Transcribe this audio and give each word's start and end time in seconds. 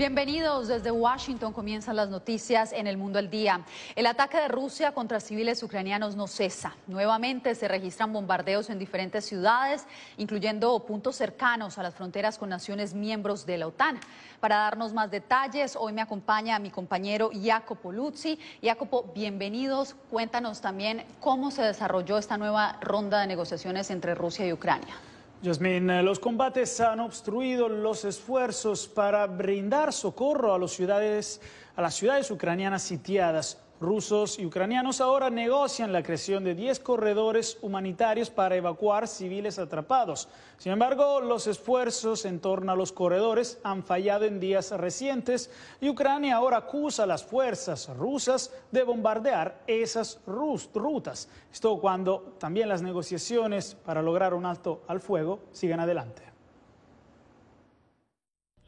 Bienvenidos 0.00 0.66
desde 0.68 0.90
Washington. 0.90 1.52
Comienzan 1.52 1.94
las 1.94 2.08
noticias 2.08 2.72
en 2.72 2.86
el 2.86 2.96
mundo 2.96 3.18
al 3.18 3.28
día. 3.28 3.66
El 3.94 4.06
ataque 4.06 4.38
de 4.38 4.48
Rusia 4.48 4.92
contra 4.92 5.20
civiles 5.20 5.62
ucranianos 5.62 6.16
no 6.16 6.26
cesa. 6.26 6.74
Nuevamente 6.86 7.54
se 7.54 7.68
registran 7.68 8.10
bombardeos 8.10 8.70
en 8.70 8.78
diferentes 8.78 9.26
ciudades, 9.26 9.84
incluyendo 10.16 10.86
puntos 10.86 11.16
cercanos 11.16 11.76
a 11.76 11.82
las 11.82 11.94
fronteras 11.94 12.38
con 12.38 12.48
naciones 12.48 12.94
miembros 12.94 13.44
de 13.44 13.58
la 13.58 13.66
OTAN. 13.66 14.00
Para 14.40 14.56
darnos 14.56 14.94
más 14.94 15.10
detalles, 15.10 15.76
hoy 15.76 15.92
me 15.92 16.00
acompaña 16.00 16.58
mi 16.58 16.70
compañero 16.70 17.30
Jacopo 17.34 17.92
Luzzi. 17.92 18.38
Jacopo, 18.62 19.12
bienvenidos. 19.14 19.96
Cuéntanos 20.08 20.62
también 20.62 21.04
cómo 21.20 21.50
se 21.50 21.60
desarrolló 21.60 22.16
esta 22.16 22.38
nueva 22.38 22.78
ronda 22.80 23.20
de 23.20 23.26
negociaciones 23.26 23.90
entre 23.90 24.14
Rusia 24.14 24.46
y 24.46 24.52
Ucrania. 24.54 24.94
Yasmin, 25.42 25.88
eh, 25.88 26.02
los 26.02 26.18
combates 26.18 26.80
han 26.80 27.00
obstruido 27.00 27.66
los 27.66 28.04
esfuerzos 28.04 28.86
para 28.86 29.26
brindar 29.26 29.90
socorro 29.90 30.52
a, 30.52 30.58
los 30.58 30.72
ciudades, 30.72 31.40
a 31.76 31.80
las 31.80 31.94
ciudades 31.94 32.30
ucranianas 32.30 32.82
sitiadas. 32.82 33.56
Rusos 33.80 34.38
y 34.38 34.44
ucranianos 34.44 35.00
ahora 35.00 35.30
negocian 35.30 35.90
la 35.90 36.02
creación 36.02 36.44
de 36.44 36.54
10 36.54 36.80
corredores 36.80 37.56
humanitarios 37.62 38.28
para 38.28 38.54
evacuar 38.54 39.08
civiles 39.08 39.58
atrapados. 39.58 40.28
Sin 40.58 40.72
embargo, 40.72 41.22
los 41.22 41.46
esfuerzos 41.46 42.26
en 42.26 42.40
torno 42.40 42.72
a 42.72 42.76
los 42.76 42.92
corredores 42.92 43.58
han 43.62 43.82
fallado 43.82 44.26
en 44.26 44.38
días 44.38 44.70
recientes 44.72 45.50
y 45.80 45.88
Ucrania 45.88 46.36
ahora 46.36 46.58
acusa 46.58 47.04
a 47.04 47.06
las 47.06 47.24
fuerzas 47.24 47.88
rusas 47.96 48.52
de 48.70 48.82
bombardear 48.82 49.62
esas 49.66 50.20
rutas. 50.26 51.30
Esto 51.50 51.80
cuando 51.80 52.34
también 52.38 52.68
las 52.68 52.82
negociaciones 52.82 53.74
para 53.74 54.02
lograr 54.02 54.34
un 54.34 54.44
alto 54.44 54.82
al 54.88 55.00
fuego 55.00 55.40
siguen 55.52 55.80
adelante. 55.80 56.29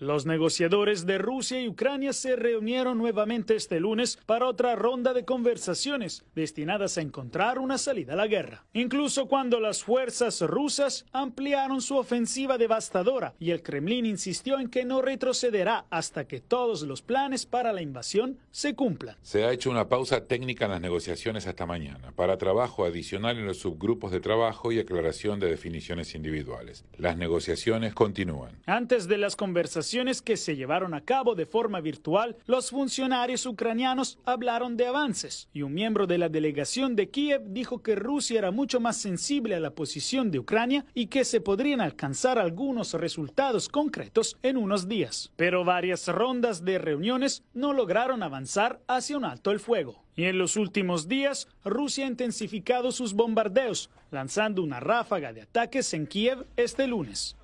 Los 0.03 0.27
negociadores 0.27 1.07
de 1.07 1.19
Rusia 1.19 1.61
y 1.61 1.69
Ucrania 1.69 2.13
se 2.13 2.35
reunieron 2.35 2.99
nuevamente 2.99 3.55
este 3.55 3.79
lunes 3.79 4.19
para 4.27 4.49
otra 4.49 4.75
ronda 4.75 5.13
de 5.13 5.25
conversaciones 5.25 6.25
destinadas 6.35 6.99
a 6.99 7.03
encontrar 7.03 7.61
una 7.61 7.79
salida 7.79 8.15
a 8.15 8.17
la 8.17 8.27
guerra. 8.27 8.65
Incluso 8.73 9.29
cuando 9.29 9.61
las 9.61 9.85
fuerzas 9.85 10.41
rusas 10.41 11.07
ampliaron 11.13 11.81
su 11.81 11.97
ofensiva 11.97 12.59
devastadora 12.59 13.35
y 13.39 13.53
el 13.53 13.63
Kremlin 13.63 14.05
insistió 14.05 14.59
en 14.59 14.71
que 14.71 14.85
no 14.85 15.03
retrocederá 15.03 15.87
hasta 15.89 16.27
que 16.27 16.41
todos 16.41 16.83
los 16.83 17.01
planes 17.01 17.47
para 17.47 17.73
la 17.73 17.81
invasión 17.81 18.41
se 18.51 18.75
cumplan. 18.75 19.17
Se 19.23 19.45
ha 19.45 19.53
hecho 19.53 19.71
una 19.71 19.89
pausa 19.89 20.27
técnica 20.27 20.65
en 20.65 20.73
las 20.73 20.81
negociaciones 20.81 21.47
hasta 21.47 21.65
mañana 21.65 22.11
para 22.11 22.39
trabajo 22.39 22.85
adicional 22.85 23.39
en 23.39 23.47
los 23.47 23.59
subgrupos 23.59 24.11
de 24.11 24.19
trabajo 24.19 24.73
y 24.73 24.81
aclaración 24.81 25.39
de 25.39 25.49
definiciones 25.49 26.17
individuales. 26.17 26.85
Las 26.99 27.17
negociaciones 27.17 27.95
continúan. 27.95 28.59
Antes 28.67 29.07
de 29.07 29.19
las 29.19 29.37
conversaciones 29.37 29.92
que 30.23 30.39
se 30.39 30.57
llevaron 30.57 30.95
a 30.95 31.03
cabo 31.03 31.35
de 31.35 31.45
forma 31.45 31.81
virtual, 31.83 32.37
los 32.47 32.71
funcionarios 32.71 33.45
ucranianos 33.45 34.19
hablaron 34.25 34.79
de 34.79 34.87
avances 34.87 35.51
y 35.53 35.61
un 35.61 35.75
miembro 35.75 36.07
de 36.07 36.17
la 36.17 36.31
delegación 36.31 36.97
de 36.97 37.11
Kiev 37.11 37.43
dijo 37.49 37.83
que 37.83 37.95
Rusia 37.95 38.39
era 38.39 38.51
mucho 38.51 38.81
más 38.81 38.97
sensible 38.97 39.55
a 39.55 39.61
la 39.61 39.75
posición 39.75 40.31
de 40.31 40.39
Ucrania 40.39 40.87
y 40.95 41.09
que 41.09 41.27
se 41.27 41.43
podrían 41.43 41.83
alcanzar 41.83 42.39
algunos 42.39 42.95
resultados 42.95 43.69
concretos 43.69 44.39
en 44.43 44.57
unos 44.57 44.89
días. 44.89 45.31
Pero 45.37 45.63
varias 45.63 46.09
rondas 46.09 46.65
de 46.65 46.79
reuniones 46.79 47.45
no 47.53 47.75
lograron 47.75 48.23
avanzar 48.23 48.81
hacia 48.89 49.19
un 49.19 49.27
alto 49.27 49.51
el 49.51 49.61
fuego. 49.61 50.03
Y 50.17 50.25
en 50.25 50.39
los 50.39 50.57
últimos 50.57 51.07
días, 51.07 51.49
Rusia 51.65 52.07
ha 52.07 52.09
intensificado 52.09 52.93
sus 52.93 53.13
bombardeos, 53.13 53.91
lanzando 54.11 54.63
una 54.63 54.81
ráfaga 54.81 55.35
de 55.35 55.43
ataques 55.43 55.93
en 55.93 56.07
Kiev 56.07 56.47
este 56.57 56.87
lunes. 56.87 57.37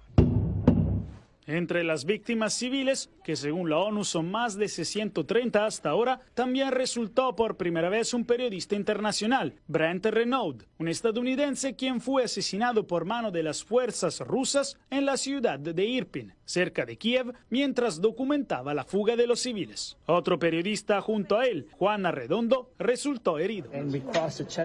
Entre 1.49 1.83
las 1.83 2.05
víctimas 2.05 2.53
civiles, 2.53 3.09
que 3.25 3.35
según 3.35 3.71
la 3.71 3.79
ONU 3.79 4.05
son 4.05 4.31
más 4.31 4.59
de 4.59 4.69
630 4.69 5.65
hasta 5.65 5.89
ahora, 5.89 6.21
también 6.35 6.73
resultó 6.73 7.35
por 7.35 7.57
primera 7.57 7.89
vez 7.89 8.13
un 8.13 8.27
periodista 8.27 8.77
internacional, 8.77 9.55
Brent 9.67 10.05
Renaud, 10.05 10.65
un 10.79 10.89
estadounidense 10.89 11.75
quien 11.75 12.03
fue 12.03 12.25
asesinado 12.25 12.87
por 12.87 13.07
mano 13.07 13.31
de 13.31 13.43
las 13.43 13.65
fuerzas 13.65 14.21
rusas 14.21 14.77
en 14.91 15.07
la 15.07 15.17
ciudad 15.17 15.59
de 15.59 15.87
Irpin, 15.87 16.35
cerca 16.45 16.85
de 16.85 16.99
Kiev, 16.99 17.33
mientras 17.49 18.03
documentaba 18.03 18.75
la 18.75 18.85
fuga 18.85 19.17
de 19.17 19.27
los 19.27 19.41
civiles. 19.41 19.97
Otro 20.05 20.39
periodista 20.39 21.01
junto 21.01 21.39
a 21.39 21.47
él, 21.47 21.69
Juan 21.73 22.05
Arredondo, 22.05 22.73
resultó 22.79 23.39
herido. 23.39 23.71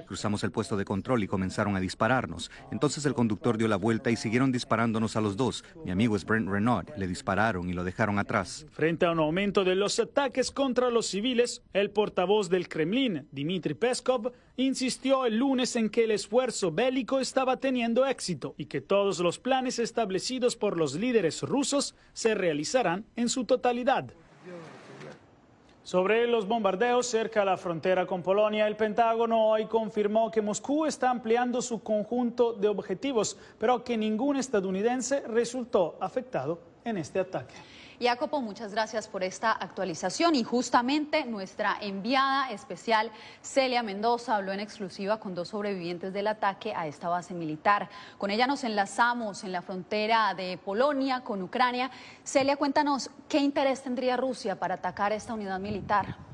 Cruzamos 0.06 0.44
el 0.44 0.52
puesto 0.52 0.76
de 0.76 0.84
control 0.84 1.24
y 1.24 1.28
comenzaron 1.28 1.78
a 1.78 1.80
dispararnos. 1.80 2.52
Entonces 2.72 3.06
el 3.06 3.14
conductor 3.14 3.58
dio 3.58 3.70
la 3.70 3.78
vuelta 3.78 4.12
y 4.12 4.18
siguieron 4.18 4.52
disparándonos 4.52 5.16
a 5.16 5.22
los 5.22 5.38
dos. 5.38 5.64
Mi 5.86 5.92
amigo 5.92 6.18
es 6.18 6.26
Brent 6.26 6.50
Renaud 6.50 6.73
le 6.98 7.08
dispararon 7.08 7.70
y 7.70 7.74
lo 7.74 7.84
dejaron 7.84 8.20
atrás. 8.20 8.66
Frente 8.72 9.06
a 9.06 9.12
un 9.12 9.20
aumento 9.20 9.64
de 9.64 9.76
los 9.76 10.00
ataques 10.00 10.52
contra 10.52 10.90
los 10.90 11.08
civiles, 11.08 11.62
el 11.74 11.92
portavoz 11.92 12.50
del 12.50 12.68
Kremlin, 12.68 13.28
Dmitry 13.32 13.74
Peskov, 13.74 14.32
insistió 14.58 15.26
el 15.26 15.38
lunes 15.38 15.76
en 15.76 15.90
que 15.90 16.04
el 16.04 16.12
esfuerzo 16.12 16.72
bélico 16.72 17.20
estaba 17.20 17.58
teniendo 17.58 18.06
éxito 18.06 18.56
y 18.58 18.66
que 18.66 18.82
todos 18.82 19.20
los 19.20 19.40
planes 19.40 19.80
establecidos 19.80 20.56
por 20.56 20.78
los 20.78 20.96
líderes 20.96 21.42
rusos 21.42 21.96
se 22.14 22.36
realizarán 22.36 23.06
en 23.16 23.30
su 23.30 23.46
totalidad. 23.46 24.14
Sobre 25.84 26.28
los 26.28 26.48
bombardeos 26.48 27.08
cerca 27.08 27.42
de 27.42 27.46
la 27.46 27.58
frontera 27.58 28.06
con 28.06 28.24
Polonia, 28.24 28.68
el 28.68 28.78
Pentágono 28.78 29.48
hoy 29.48 29.66
confirmó 29.66 30.32
que 30.32 30.42
Moscú 30.42 30.86
está 30.86 31.10
ampliando 31.10 31.62
su 31.62 31.84
conjunto 31.84 32.54
de 32.54 32.70
objetivos, 32.70 33.38
pero 33.60 33.84
que 33.84 33.98
ningún 33.98 34.38
estadounidense 34.38 35.28
resultó 35.28 35.98
afectado 36.00 36.62
en 36.86 36.98
este 36.98 37.20
ataque. 37.20 37.56
Jacopo, 38.00 38.42
muchas 38.42 38.72
gracias 38.72 39.08
por 39.08 39.24
esta 39.24 39.52
actualización 39.52 40.36
y 40.36 40.44
justamente 40.44 41.26
nuestra 41.26 41.78
enviada 41.80 42.50
especial 42.52 43.12
Celia 43.42 43.84
Mendoza 43.84 44.36
habló 44.36 44.52
en 44.52 44.60
exclusiva 44.60 45.20
con 45.20 45.36
dos 45.36 45.50
sobrevivientes 45.50 46.12
del 46.12 46.28
ataque 46.28 46.74
a 46.76 46.88
esta 46.88 47.10
base 47.10 47.34
militar. 47.34 47.90
Con 48.18 48.32
ella 48.32 48.48
nos 48.48 48.64
enlazamos 48.64 49.44
en 49.44 49.52
la 49.52 49.62
frontera 49.62 50.34
de 50.34 50.58
Polonia 50.58 51.22
con 51.22 51.42
Ucrania. 51.42 51.92
Celia, 52.24 52.58
cuéntanos 52.58 53.10
qué 53.30 53.38
interés 53.38 53.84
tendría 53.84 54.18
Rusia 54.18 54.60
para 54.60 54.76
atacar 54.76 55.12
esta 55.12 55.34
unidad 55.34 55.60
militar. 55.60 56.33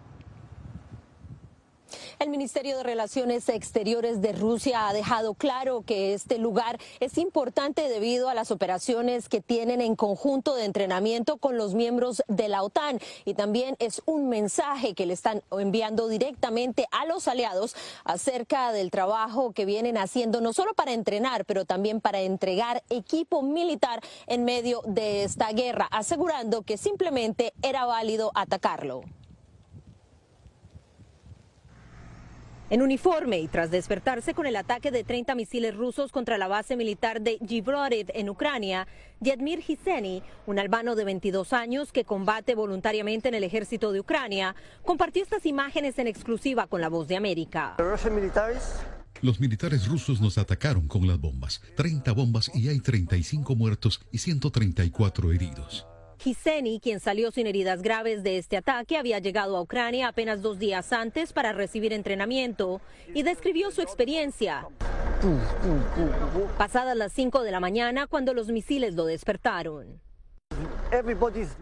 El 2.19 2.31
Ministerio 2.31 2.75
de 2.75 2.84
Relaciones 2.84 3.47
Exteriores 3.47 4.19
de 4.19 4.34
Rusia 4.34 4.90
ha 4.90 4.94
dejado 4.94 5.35
claro 5.35 5.84
que 5.85 6.13
este 6.13 6.38
lugar 6.38 6.78
es 7.00 7.18
importante 7.18 7.88
debido 7.88 8.28
a 8.28 8.34
las 8.34 8.52
operaciones 8.52 9.30
que 9.30 9.40
tienen 9.40 9.80
en 9.80 9.96
conjunto 9.96 10.53
de 10.53 10.66
entrenamiento 10.66 11.38
con 11.38 11.56
los 11.56 11.75
miembros 11.75 12.22
de 12.28 12.50
la 12.50 12.62
OTAN 12.62 13.00
y 13.24 13.35
también 13.35 13.78
es 13.80 14.02
un 14.06 14.28
mensaje 14.28 14.96
que 14.96 15.06
le 15.06 15.13
están 15.13 15.44
enviando 15.50 16.09
directamente 16.09 16.88
a 16.91 17.06
los 17.06 17.30
aliados 17.30 17.74
acerca 18.04 18.74
del 18.74 18.92
trabajo 18.92 19.54
que 19.54 19.63
vienen 19.63 19.98
haciendo 19.98 20.42
no 20.42 20.51
solo 20.51 20.74
para 20.74 20.92
entrenar, 20.92 21.45
pero 21.45 21.63
también 21.63 22.01
para 22.01 22.19
entregar 22.19 22.83
equipo 22.89 23.44
militar 23.44 24.01
en 24.27 24.44
medio 24.44 24.81
de 24.86 25.24
esta 25.24 25.54
guerra, 25.54 25.88
asegurando 25.89 26.63
que 26.63 26.75
simplemente 26.75 27.54
era 27.62 27.86
válido 27.86 28.33
atacarlo. 28.36 29.04
En 32.71 32.83
uniforme 32.83 33.39
y 33.39 33.48
tras 33.48 33.71
despertarse 33.71 34.36
con 34.36 34.45
el 34.45 34.56
ataque 34.56 34.92
de 34.92 35.04
30 35.04 35.33
misiles 35.33 35.75
rusos 35.75 36.12
contra 36.12 36.38
la 36.38 36.48
base 36.48 36.75
militar 36.75 37.19
de 37.19 37.39
Gibraltar 37.48 37.69
en 38.13 38.30
Ucrania, 38.30 38.88
Yedmir 39.21 39.63
Hiseni, 39.68 40.21
un 40.45 40.60
albano 40.60 40.95
de 40.95 41.04
22 41.06 41.54
años 41.54 41.92
que 41.92 42.04
combate 42.04 42.56
voluntariamente 42.56 43.30
en 43.30 43.36
el 43.36 43.44
ejército 43.44 43.92
de 43.92 44.01
Ucrania, 44.01 44.56
compartió 44.83 45.24
estas 45.24 45.45
imágenes 45.45 45.98
en 45.98 46.07
exclusiva 46.07 46.68
con 46.68 46.81
la 46.81 46.89
voz 46.89 47.07
de 47.07 47.16
América. 47.16 47.75
Los 49.22 49.39
militares 49.39 49.88
rusos 49.88 50.22
nos 50.22 50.38
atacaron 50.38 50.88
con 50.88 51.07
las 51.07 51.19
bombas. 51.19 51.62
30 51.75 52.12
bombas 52.12 52.51
y 52.54 52.69
hay 52.69 52.80
35 52.80 53.56
muertos 53.56 54.01
y 54.12 54.19
134 54.19 55.31
heridos. 55.31 55.86
Kiseni, 56.19 56.81
quien 56.81 57.00
salió 57.00 57.31
sin 57.31 57.48
heridas 57.48 57.81
graves 57.81 58.24
de 58.24 58.38
este 58.38 58.57
ataque, 58.57 58.98
había 58.98 59.19
llegado 59.19 59.56
a 59.56 59.62
Ucrania 59.62 60.10
apenas 60.10 60.42
dos 60.42 60.60
días 60.60 60.92
antes 60.92 61.31
para 61.31 61.54
recibir 61.54 61.94
entrenamiento 61.94 62.81
y 63.16 63.24
describió 63.24 63.71
su 63.71 63.81
experiencia. 63.81 64.68
Pasadas 66.57 66.98
las 66.98 67.13
5 67.13 67.42
de 67.42 67.51
la 67.51 67.62
mañana, 67.62 68.06
cuando 68.06 68.33
los 68.33 68.50
misiles 68.50 68.95
lo 68.95 69.06
despertaron. 69.06 70.01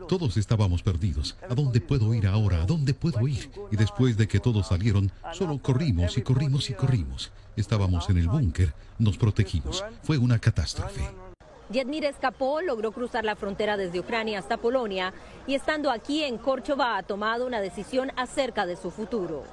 Todos 0.08 0.38
estábamos 0.38 0.82
perdidos. 0.82 1.38
¿A 1.48 1.54
dónde 1.54 1.80
puedo 1.80 2.14
ir 2.16 2.26
ahora? 2.26 2.64
¿A 2.64 2.66
dónde 2.66 2.96
puedo 2.96 3.28
ir? 3.28 3.52
Y 3.72 3.76
después 3.76 4.18
de 4.18 4.28
que 4.28 4.40
todos 4.40 4.68
salieron, 4.68 5.12
solo 5.34 5.62
corrimos 5.62 6.18
y 6.18 6.24
corrimos 6.24 6.70
y 6.72 6.74
corrimos. 6.74 7.32
Estábamos 7.56 8.10
en 8.10 8.18
el 8.18 8.28
búnker, 8.28 8.74
nos 8.98 9.18
protegimos. 9.18 9.86
Fue 10.02 10.18
una 10.18 10.40
catástrofe. 10.40 11.02
Yedmir 11.70 12.06
escapó, 12.06 12.62
logró 12.62 12.92
cruzar 12.92 13.26
la 13.26 13.36
frontera 13.36 13.76
desde 13.76 14.00
Ucrania 14.00 14.40
hasta 14.40 14.58
Polonia 14.58 15.14
y 15.46 15.56
estando 15.56 15.92
aquí 15.92 16.24
en 16.24 16.38
Córchova 16.38 16.98
ha 16.98 17.04
tomado 17.04 17.46
una 17.46 17.60
decisión 17.60 18.12
acerca 18.16 18.66
de 18.66 18.78
su 18.78 18.90
futuro. 18.90 19.44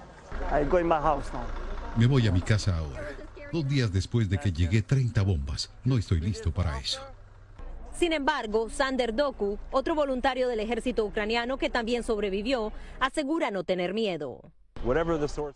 Me 1.97 2.07
voy 2.07 2.27
a 2.29 2.33
mi 2.33 2.41
casa 2.41 2.77
ahora. 2.77 3.03
Dos 3.53 3.69
días 3.69 3.93
después 3.93 4.29
de 4.29 4.39
que 4.39 4.53
llegué 4.53 4.83
30 4.83 5.23
bombas. 5.23 5.71
No 5.85 5.99
estoy 5.99 6.21
listo 6.21 6.53
para 6.53 6.79
eso. 6.79 7.01
Sin 7.97 8.13
embargo, 8.13 8.69
Sander 8.71 9.15
Doku, 9.15 9.59
otro 9.71 9.95
voluntario 9.95 10.49
del 10.49 10.59
ejército 10.59 11.05
ucraniano 11.05 11.59
que 11.59 11.71
también 11.71 12.03
sobrevivió, 12.03 12.73
asegura 12.99 13.53
no 13.53 13.63
tener 13.63 13.95
miedo. 13.95 14.41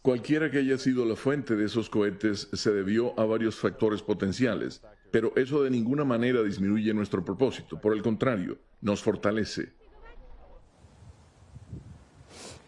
Cualquiera 0.00 0.50
que 0.50 0.58
haya 0.58 0.78
sido 0.78 1.04
la 1.04 1.16
fuente 1.16 1.56
de 1.56 1.66
esos 1.66 1.90
cohetes 1.90 2.48
se 2.52 2.70
debió 2.70 3.18
a 3.20 3.26
varios 3.26 3.56
factores 3.56 4.00
potenciales, 4.00 4.80
pero 5.10 5.32
eso 5.36 5.62
de 5.62 5.70
ninguna 5.70 6.04
manera 6.04 6.42
disminuye 6.42 6.92
nuestro 6.94 7.24
propósito. 7.24 7.80
Por 7.80 7.94
el 7.94 8.02
contrario, 8.02 8.58
nos 8.80 9.02
fortalece. 9.02 9.72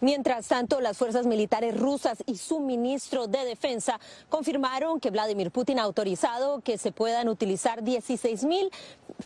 Mientras 0.01 0.49
tanto, 0.49 0.81
las 0.81 0.97
fuerzas 0.97 1.27
militares 1.27 1.79
rusas 1.79 2.23
y 2.25 2.39
su 2.39 2.61
ministro 2.61 3.27
de 3.27 3.45
Defensa 3.45 4.01
confirmaron 4.31 4.99
que 4.99 5.11
Vladimir 5.11 5.51
Putin 5.51 5.79
ha 5.79 5.83
autorizado 5.83 6.61
que 6.63 6.79
se 6.79 6.91
puedan 6.91 7.29
utilizar 7.29 7.85
16 7.85 8.45
mil 8.45 8.71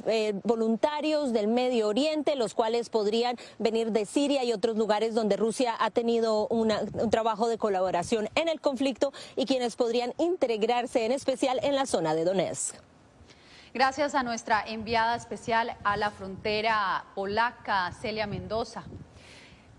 eh, 0.07 0.35
voluntarios 0.43 1.33
del 1.33 1.47
Medio 1.47 1.87
Oriente, 1.87 2.35
los 2.35 2.55
cuales 2.55 2.89
podrían 2.89 3.37
venir 3.61 3.93
de 3.93 4.05
Siria 4.05 4.43
y 4.43 4.53
otros 4.53 4.77
lugares 4.77 5.15
donde 5.15 5.37
Rusia 5.37 5.77
ha 5.79 5.93
tenido 5.93 6.49
un 6.49 6.73
trabajo 7.09 7.47
de 7.47 7.57
colaboración 7.57 8.29
en 8.35 8.49
el 8.49 8.61
conflicto 8.61 9.13
y 9.37 9.47
quienes 9.47 9.77
podrían 9.77 10.13
integrarse 10.19 11.05
en 11.05 11.13
especial 11.13 11.61
en 11.63 11.77
la 11.77 11.87
zona 11.87 12.17
de 12.17 12.25
Donetsk. 12.25 12.75
Gracias 13.75 14.15
a 14.15 14.23
nuestra 14.23 14.63
enviada 14.65 15.17
especial 15.17 15.77
a 15.83 15.97
la 15.97 16.13
frontera 16.13 17.07
polaca, 17.17 17.91
Celia 17.91 18.25
Mendoza. 18.25 18.85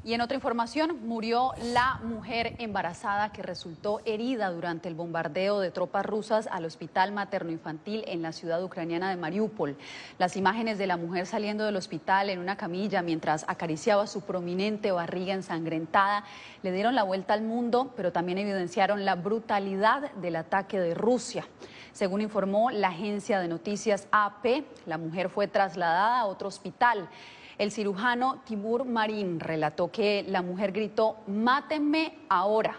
Y 0.05 0.13
en 0.13 0.21
otra 0.21 0.35
información, 0.35 0.99
murió 1.07 1.53
la 1.73 1.99
mujer 2.03 2.53
embarazada 2.59 3.31
que 3.31 3.41
resultó 3.41 4.01
herida 4.05 4.51
durante 4.51 4.87
el 4.87 4.93
bombardeo 4.93 5.59
de 5.59 5.71
tropas 5.71 6.05
rusas 6.05 6.47
al 6.51 6.65
hospital 6.65 7.11
materno-infantil 7.11 8.03
en 8.05 8.21
la 8.21 8.31
ciudad 8.31 8.63
ucraniana 8.63 9.09
de 9.09 9.15
Mariupol. 9.15 9.75
Las 10.19 10.37
imágenes 10.37 10.77
de 10.77 10.85
la 10.85 10.97
mujer 10.97 11.25
saliendo 11.25 11.65
del 11.65 11.75
hospital 11.75 12.29
en 12.29 12.37
una 12.37 12.55
camilla 12.55 13.01
mientras 13.01 13.45
acariciaba 13.47 14.05
su 14.05 14.21
prominente 14.21 14.91
barriga 14.91 15.33
ensangrentada 15.33 16.23
le 16.61 16.71
dieron 16.71 16.93
la 16.93 17.01
vuelta 17.01 17.33
al 17.33 17.41
mundo, 17.41 17.91
pero 17.97 18.11
también 18.11 18.37
evidenciaron 18.37 19.05
la 19.05 19.15
brutalidad 19.15 20.11
del 20.17 20.35
ataque 20.35 20.79
de 20.79 20.93
Rusia. 20.93 21.47
Según 21.93 22.21
informó 22.21 22.69
la 22.69 22.89
agencia 22.89 23.39
de 23.39 23.47
noticias 23.47 24.07
AP, 24.11 24.65
la 24.85 24.99
mujer 24.99 25.29
fue 25.29 25.47
trasladada 25.47 26.19
a 26.19 26.25
otro 26.27 26.47
hospital. 26.47 27.09
El 27.57 27.71
cirujano 27.71 28.41
Timur 28.45 28.83
Marín 28.85 29.39
relató 29.39 29.89
que 29.89 30.25
la 30.27 30.41
mujer 30.41 30.73
gritó, 30.73 31.17
mátenme 31.27 32.17
ahora 32.27 32.75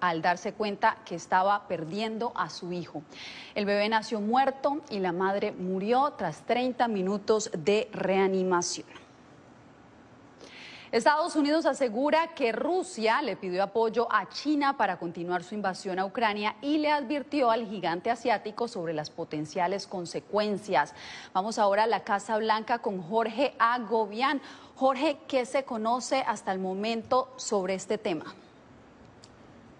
al 0.00 0.22
darse 0.22 0.52
cuenta 0.52 0.98
que 1.04 1.14
estaba 1.14 1.66
perdiendo 1.68 2.32
a 2.34 2.48
su 2.48 2.72
hijo. 2.72 3.02
El 3.54 3.66
bebé 3.66 3.88
nació 3.88 4.20
muerto 4.20 4.80
y 4.88 5.00
la 5.00 5.12
madre 5.12 5.52
murió 5.52 6.14
tras 6.16 6.42
30 6.42 6.88
minutos 6.88 7.50
de 7.56 7.88
reanimación. 7.92 9.03
Estados 10.94 11.34
Unidos 11.34 11.66
asegura 11.66 12.28
que 12.36 12.52
Rusia 12.52 13.20
le 13.20 13.34
pidió 13.34 13.64
apoyo 13.64 14.06
a 14.12 14.28
China 14.28 14.76
para 14.76 14.96
continuar 14.96 15.42
su 15.42 15.56
invasión 15.56 15.98
a 15.98 16.04
Ucrania 16.04 16.54
y 16.62 16.78
le 16.78 16.92
advirtió 16.92 17.50
al 17.50 17.66
gigante 17.66 18.12
asiático 18.12 18.68
sobre 18.68 18.92
las 18.92 19.10
potenciales 19.10 19.88
consecuencias. 19.88 20.94
Vamos 21.32 21.58
ahora 21.58 21.82
a 21.82 21.88
la 21.88 22.04
Casa 22.04 22.38
Blanca 22.38 22.78
con 22.78 23.02
Jorge 23.02 23.56
Agobián. 23.58 24.40
Jorge, 24.76 25.18
¿qué 25.26 25.46
se 25.46 25.64
conoce 25.64 26.22
hasta 26.28 26.52
el 26.52 26.60
momento 26.60 27.28
sobre 27.34 27.74
este 27.74 27.98
tema? 27.98 28.32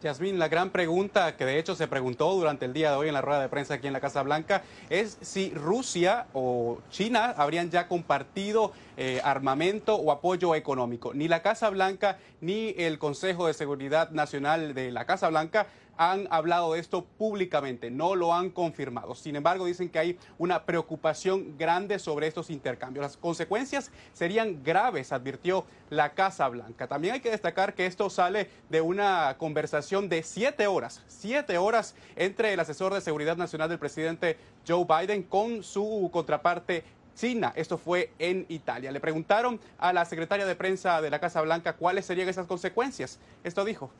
Yasmín, 0.04 0.38
la 0.38 0.48
gran 0.48 0.68
pregunta 0.68 1.34
que 1.34 1.46
de 1.46 1.58
hecho 1.58 1.74
se 1.74 1.88
preguntó 1.88 2.30
durante 2.34 2.66
el 2.66 2.74
día 2.74 2.90
de 2.90 2.96
hoy 2.96 3.08
en 3.08 3.14
la 3.14 3.22
rueda 3.22 3.40
de 3.40 3.48
prensa 3.48 3.72
aquí 3.72 3.86
en 3.86 3.94
la 3.94 4.00
Casa 4.00 4.22
Blanca 4.22 4.62
es 4.90 5.16
si 5.22 5.48
Rusia 5.54 6.26
o 6.34 6.78
China 6.90 7.32
habrían 7.38 7.70
ya 7.70 7.88
compartido 7.88 8.74
eh, 8.98 9.22
armamento 9.24 9.96
o 9.96 10.12
apoyo 10.12 10.54
económico. 10.54 11.14
Ni 11.14 11.26
la 11.26 11.40
Casa 11.40 11.70
Blanca 11.70 12.18
ni 12.42 12.74
el 12.76 12.98
Consejo 12.98 13.46
de 13.46 13.54
Seguridad 13.54 14.10
Nacional 14.10 14.74
de 14.74 14.92
la 14.92 15.06
Casa 15.06 15.30
Blanca 15.30 15.68
han 15.96 16.26
hablado 16.30 16.72
de 16.72 16.80
esto 16.80 17.04
públicamente, 17.04 17.90
no 17.90 18.14
lo 18.14 18.34
han 18.34 18.50
confirmado. 18.50 19.14
Sin 19.14 19.36
embargo, 19.36 19.66
dicen 19.66 19.88
que 19.88 19.98
hay 19.98 20.18
una 20.38 20.64
preocupación 20.64 21.56
grande 21.56 21.98
sobre 21.98 22.26
estos 22.26 22.50
intercambios. 22.50 23.02
Las 23.02 23.16
consecuencias 23.16 23.90
serían 24.12 24.62
graves, 24.62 25.12
advirtió 25.12 25.64
la 25.90 26.14
Casa 26.14 26.48
Blanca. 26.48 26.86
También 26.86 27.14
hay 27.14 27.20
que 27.20 27.30
destacar 27.30 27.74
que 27.74 27.86
esto 27.86 28.10
sale 28.10 28.48
de 28.70 28.80
una 28.80 29.36
conversación 29.38 30.08
de 30.08 30.22
siete 30.22 30.66
horas, 30.66 31.02
siete 31.06 31.58
horas 31.58 31.94
entre 32.16 32.52
el 32.52 32.60
asesor 32.60 32.94
de 32.94 33.00
seguridad 33.00 33.36
nacional 33.36 33.68
del 33.68 33.78
presidente 33.78 34.36
Joe 34.66 34.84
Biden 34.84 35.22
con 35.22 35.62
su 35.62 36.10
contraparte 36.12 36.84
China. 37.14 37.52
Esto 37.54 37.78
fue 37.78 38.12
en 38.18 38.44
Italia. 38.48 38.90
Le 38.90 39.00
preguntaron 39.00 39.60
a 39.78 39.92
la 39.92 40.04
secretaria 40.04 40.46
de 40.46 40.56
prensa 40.56 41.00
de 41.00 41.10
la 41.10 41.20
Casa 41.20 41.40
Blanca 41.42 41.74
cuáles 41.74 42.06
serían 42.06 42.28
esas 42.28 42.46
consecuencias. 42.46 43.18
Esto 43.44 43.64
dijo. 43.64 43.90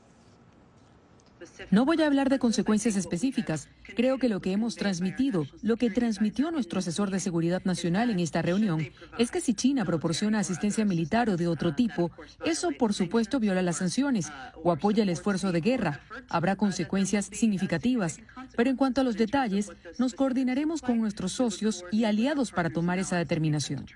No 1.70 1.84
voy 1.84 2.00
a 2.02 2.06
hablar 2.06 2.28
de 2.28 2.38
consecuencias 2.38 2.96
específicas. 2.96 3.68
Creo 3.96 4.18
que 4.18 4.28
lo 4.28 4.40
que 4.40 4.52
hemos 4.52 4.76
transmitido, 4.76 5.46
lo 5.62 5.76
que 5.76 5.90
transmitió 5.90 6.50
nuestro 6.50 6.78
asesor 6.78 7.10
de 7.10 7.20
seguridad 7.20 7.62
nacional 7.64 8.10
en 8.10 8.20
esta 8.20 8.42
reunión, 8.42 8.88
es 9.18 9.30
que 9.30 9.40
si 9.40 9.54
China 9.54 9.84
proporciona 9.84 10.38
asistencia 10.38 10.84
militar 10.84 11.28
o 11.28 11.36
de 11.36 11.48
otro 11.48 11.74
tipo, 11.74 12.10
eso 12.44 12.70
por 12.78 12.94
supuesto 12.94 13.40
viola 13.40 13.62
las 13.62 13.78
sanciones 13.78 14.32
o 14.62 14.72
apoya 14.72 15.02
el 15.02 15.08
esfuerzo 15.08 15.52
de 15.52 15.60
guerra. 15.60 16.00
Habrá 16.28 16.56
consecuencias 16.56 17.26
significativas, 17.32 18.20
pero 18.56 18.70
en 18.70 18.76
cuanto 18.76 19.00
a 19.00 19.04
los 19.04 19.16
detalles, 19.16 19.70
nos 19.98 20.14
coordinaremos 20.14 20.82
con 20.82 20.98
nuestros 20.98 21.32
socios 21.32 21.84
y 21.90 22.04
aliados 22.04 22.52
para 22.52 22.70
tomar 22.70 22.98
esa 22.98 23.16
determinación. 23.16 23.86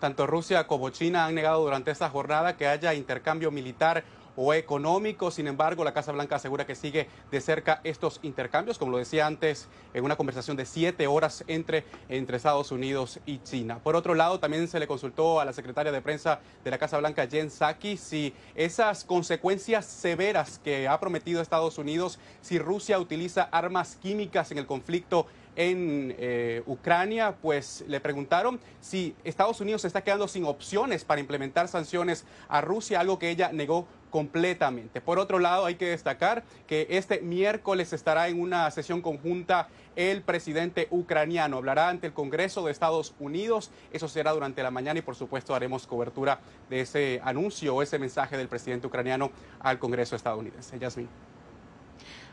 Tanto 0.00 0.26
Rusia 0.26 0.66
como 0.66 0.88
China 0.88 1.26
han 1.26 1.34
negado 1.34 1.62
durante 1.62 1.90
esta 1.90 2.08
jornada 2.08 2.56
que 2.56 2.66
haya 2.66 2.94
intercambio 2.94 3.50
militar 3.50 4.02
o 4.42 4.54
económico. 4.54 5.30
Sin 5.30 5.46
embargo, 5.46 5.84
la 5.84 5.92
Casa 5.92 6.12
Blanca 6.12 6.36
asegura 6.36 6.66
que 6.66 6.74
sigue 6.74 7.08
de 7.30 7.40
cerca 7.42 7.82
estos 7.84 8.20
intercambios, 8.22 8.78
como 8.78 8.92
lo 8.92 8.96
decía 8.96 9.26
antes, 9.26 9.68
en 9.92 10.02
una 10.02 10.16
conversación 10.16 10.56
de 10.56 10.64
siete 10.64 11.06
horas 11.06 11.44
entre, 11.46 11.84
entre 12.08 12.38
Estados 12.38 12.72
Unidos 12.72 13.20
y 13.26 13.40
China. 13.40 13.80
Por 13.82 13.96
otro 13.96 14.14
lado, 14.14 14.40
también 14.40 14.66
se 14.66 14.80
le 14.80 14.86
consultó 14.86 15.40
a 15.40 15.44
la 15.44 15.52
secretaria 15.52 15.92
de 15.92 16.00
prensa 16.00 16.40
de 16.64 16.70
la 16.70 16.78
Casa 16.78 16.96
Blanca, 16.96 17.28
Jen 17.28 17.50
Psaki, 17.50 17.98
si 17.98 18.32
esas 18.54 19.04
consecuencias 19.04 19.84
severas 19.84 20.58
que 20.58 20.88
ha 20.88 20.98
prometido 20.98 21.42
Estados 21.42 21.76
Unidos, 21.76 22.18
si 22.40 22.58
Rusia 22.58 22.98
utiliza 22.98 23.42
armas 23.42 23.96
químicas 23.96 24.50
en 24.52 24.56
el 24.56 24.66
conflicto 24.66 25.26
en 25.56 26.14
eh, 26.18 26.62
Ucrania, 26.66 27.36
pues 27.42 27.84
le 27.86 28.00
preguntaron 28.00 28.60
si 28.80 29.14
Estados 29.24 29.60
Unidos 29.60 29.82
se 29.82 29.88
está 29.88 30.02
quedando 30.02 30.28
sin 30.28 30.44
opciones 30.44 31.04
para 31.04 31.20
implementar 31.20 31.68
sanciones 31.68 32.24
a 32.48 32.60
Rusia, 32.60 33.00
algo 33.00 33.18
que 33.18 33.30
ella 33.30 33.50
negó 33.52 33.86
completamente. 34.10 35.00
Por 35.00 35.18
otro 35.18 35.38
lado, 35.38 35.66
hay 35.66 35.76
que 35.76 35.86
destacar 35.86 36.44
que 36.66 36.86
este 36.90 37.20
miércoles 37.20 37.92
estará 37.92 38.28
en 38.28 38.40
una 38.40 38.70
sesión 38.70 39.00
conjunta 39.00 39.68
el 39.96 40.22
presidente 40.22 40.88
ucraniano. 40.90 41.56
Hablará 41.56 41.88
ante 41.88 42.08
el 42.08 42.12
Congreso 42.12 42.64
de 42.64 42.72
Estados 42.72 43.14
Unidos. 43.18 43.70
Eso 43.92 44.08
será 44.08 44.32
durante 44.32 44.62
la 44.62 44.70
mañana 44.70 44.98
y 44.98 45.02
por 45.02 45.16
supuesto 45.16 45.54
haremos 45.54 45.86
cobertura 45.86 46.40
de 46.68 46.80
ese 46.80 47.20
anuncio 47.24 47.74
o 47.74 47.82
ese 47.82 47.98
mensaje 47.98 48.36
del 48.36 48.48
presidente 48.48 48.86
ucraniano 48.86 49.30
al 49.60 49.78
Congreso 49.78 50.16
estadounidense. 50.16 50.78
Yasmin. 50.78 51.08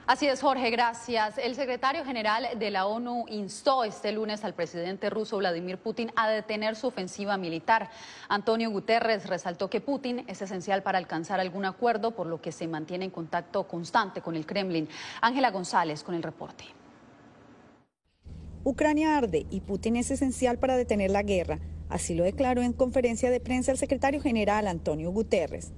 Así 0.08 0.26
es, 0.26 0.42
Jorge, 0.42 0.70
gracias. 0.72 1.38
El 1.38 1.54
secretario 1.56 2.06
general 2.06 2.48
de 2.58 2.72
la 2.72 2.88
ONU 2.88 3.26
instó 3.28 3.84
este 3.84 4.14
lunes 4.14 4.46
al 4.46 4.54
presidente 4.54 5.10
ruso 5.10 5.38
Vladimir 5.38 5.78
Putin 5.78 6.14
a 6.16 6.30
detener 6.30 6.78
su 6.78 6.88
ofensiva 6.88 7.36
militar. 7.36 7.90
Antonio 8.30 8.72
Guterres 8.72 9.28
resaltó 9.28 9.70
que 9.70 9.82
Putin 9.82 10.24
es 10.28 10.42
esencial 10.42 10.82
para 10.82 10.98
alcanzar 10.98 11.42
algún 11.42 11.66
acuerdo, 11.66 12.12
por 12.12 12.26
lo 12.28 12.42
que 12.42 12.54
se 12.54 12.70
mantiene 12.70 13.04
en 13.04 13.12
contacto 13.12 13.68
constante 13.68 14.22
con 14.22 14.38
el 14.38 14.46
Kremlin. 14.46 14.88
Ángela 15.20 15.52
González 15.52 16.04
con 16.04 16.16
el 16.16 16.24
reporte. 16.24 16.64
Ucrania 18.64 19.18
arde 19.18 19.46
y 19.50 19.60
Putin 19.60 19.98
es 19.98 20.10
esencial 20.10 20.58
para 20.58 20.78
detener 20.78 21.12
la 21.12 21.24
guerra 21.24 21.60
Así 21.90 22.16
lo 22.16 22.24
declaró 22.24 22.62
en 22.62 22.74
conferencia 22.74 23.30
de 23.32 23.40
prensa 23.40 23.72
el 23.72 23.78
secretario 23.78 24.22
general 24.22 24.68
Antonio 24.68 25.10
Guterres. 25.12 25.72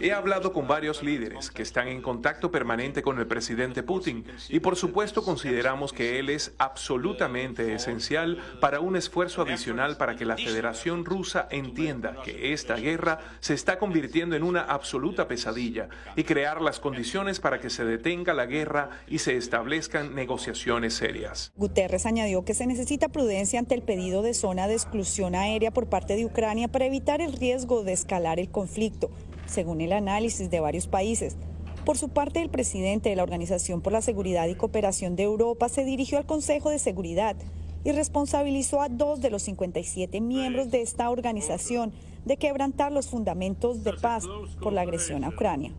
He 0.00 0.12
hablado 0.12 0.52
con 0.52 0.66
varios 0.66 1.02
líderes 1.02 1.50
que 1.50 1.62
están 1.62 1.88
en 1.88 2.02
contacto 2.02 2.50
permanente 2.50 3.02
con 3.02 3.18
el 3.18 3.26
presidente 3.26 3.82
Putin 3.82 4.24
y 4.48 4.60
por 4.60 4.76
supuesto 4.76 5.24
consideramos 5.24 5.92
que 5.92 6.18
él 6.18 6.30
es 6.30 6.54
absolutamente 6.58 7.74
esencial 7.74 8.38
para 8.60 8.80
un 8.80 8.96
esfuerzo 8.96 9.42
adicional 9.42 9.96
para 9.96 10.16
que 10.16 10.24
la 10.24 10.36
Federación 10.36 11.04
Rusa 11.04 11.48
entienda 11.50 12.22
que 12.24 12.52
esta 12.52 12.76
guerra 12.76 13.18
se 13.40 13.54
está 13.54 13.78
convirtiendo 13.78 14.36
en 14.36 14.42
una 14.42 14.62
absoluta 14.62 15.28
pesadilla 15.28 15.88
y 16.16 16.24
crear 16.24 16.60
las 16.60 16.80
condiciones 16.80 17.40
para 17.40 17.60
que 17.60 17.70
se 17.70 17.84
detenga 17.84 18.34
la 18.34 18.46
guerra 18.46 18.90
y 19.08 19.18
se 19.18 19.36
establezcan 19.36 20.14
negociaciones 20.14 20.94
serias. 20.94 21.52
Guterres 21.56 22.06
añadió 22.06 22.44
que 22.44 22.54
se 22.54 22.66
necesita 22.66 23.08
prudencia 23.08 23.58
ante 23.58 23.74
el 23.74 23.82
pedido 23.82 24.22
de 24.22 24.34
zona 24.34 24.68
de 24.68 24.74
exclusión 24.74 25.34
aérea 25.34 25.72
por 25.72 25.88
parte 25.88 26.16
de 26.16 26.24
Ucrania 26.24 26.68
para 26.68 26.86
evitar 26.86 27.20
el 27.20 27.32
riesgo 27.32 27.84
de 27.84 27.92
escalar 27.92 28.38
el 28.38 28.43
conflicto, 28.46 29.10
según 29.46 29.80
el 29.80 29.92
análisis 29.92 30.50
de 30.50 30.60
varios 30.60 30.86
países. 30.86 31.36
Por 31.84 31.98
su 31.98 32.08
parte, 32.08 32.40
el 32.40 32.48
presidente 32.48 33.10
de 33.10 33.16
la 33.16 33.22
Organización 33.22 33.82
por 33.82 33.92
la 33.92 34.00
Seguridad 34.00 34.48
y 34.48 34.54
Cooperación 34.54 35.16
de 35.16 35.24
Europa 35.24 35.68
se 35.68 35.84
dirigió 35.84 36.18
al 36.18 36.26
Consejo 36.26 36.70
de 36.70 36.78
Seguridad 36.78 37.36
y 37.84 37.92
responsabilizó 37.92 38.80
a 38.80 38.88
dos 38.88 39.20
de 39.20 39.30
los 39.30 39.42
57 39.42 40.20
miembros 40.20 40.70
de 40.70 40.80
esta 40.80 41.10
organización 41.10 41.92
de 42.24 42.36
quebrantar 42.36 42.92
los 42.92 43.08
fundamentos 43.08 43.84
de 43.84 43.92
paz 43.92 44.24
por 44.60 44.72
la 44.72 44.82
agresión 44.82 45.24
a 45.24 45.28
Ucrania. 45.28 45.72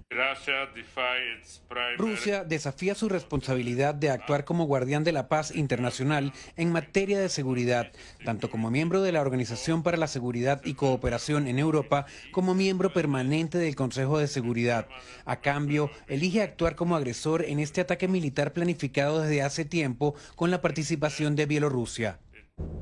Rusia 1.98 2.44
desafía 2.44 2.96
su 2.96 3.10
responsabilidad 3.10 3.96
de 3.96 4.10
actuar 4.10 4.46
como 4.46 4.66
guardián 4.66 5.04
de 5.04 5.12
la 5.12 5.28
paz 5.28 5.56
internacional 5.56 6.34
en 6.56 6.72
materia 6.72 7.20
de 7.20 7.30
seguridad, 7.30 7.92
tanto 8.24 8.50
como 8.50 8.70
miembro 8.70 9.02
de 9.02 9.12
la 9.12 9.22
Organización 9.22 9.84
para 9.84 9.98
la 9.98 10.08
Seguridad 10.08 10.62
y 10.64 10.74
Cooperación 10.74 11.48
en 11.48 11.60
Europa 11.60 12.06
como 12.32 12.54
miembro 12.54 12.94
permanente 12.94 13.58
del 13.58 13.76
Consejo 13.76 14.20
de 14.20 14.28
Seguridad. 14.28 14.88
A 15.26 15.42
cambio, 15.42 15.90
elige 16.08 16.42
actuar 16.42 16.76
como 16.76 16.96
agresor 16.96 17.44
en 17.44 17.60
este 17.60 17.82
ataque 17.82 18.08
militar 18.08 18.54
planificado 18.54 19.22
desde 19.22 19.42
hace 19.42 19.66
tiempo 19.66 20.16
con 20.36 20.52
la 20.52 20.62
participación 20.62 21.36
de 21.36 21.46
Bielorrusia. 21.46 22.20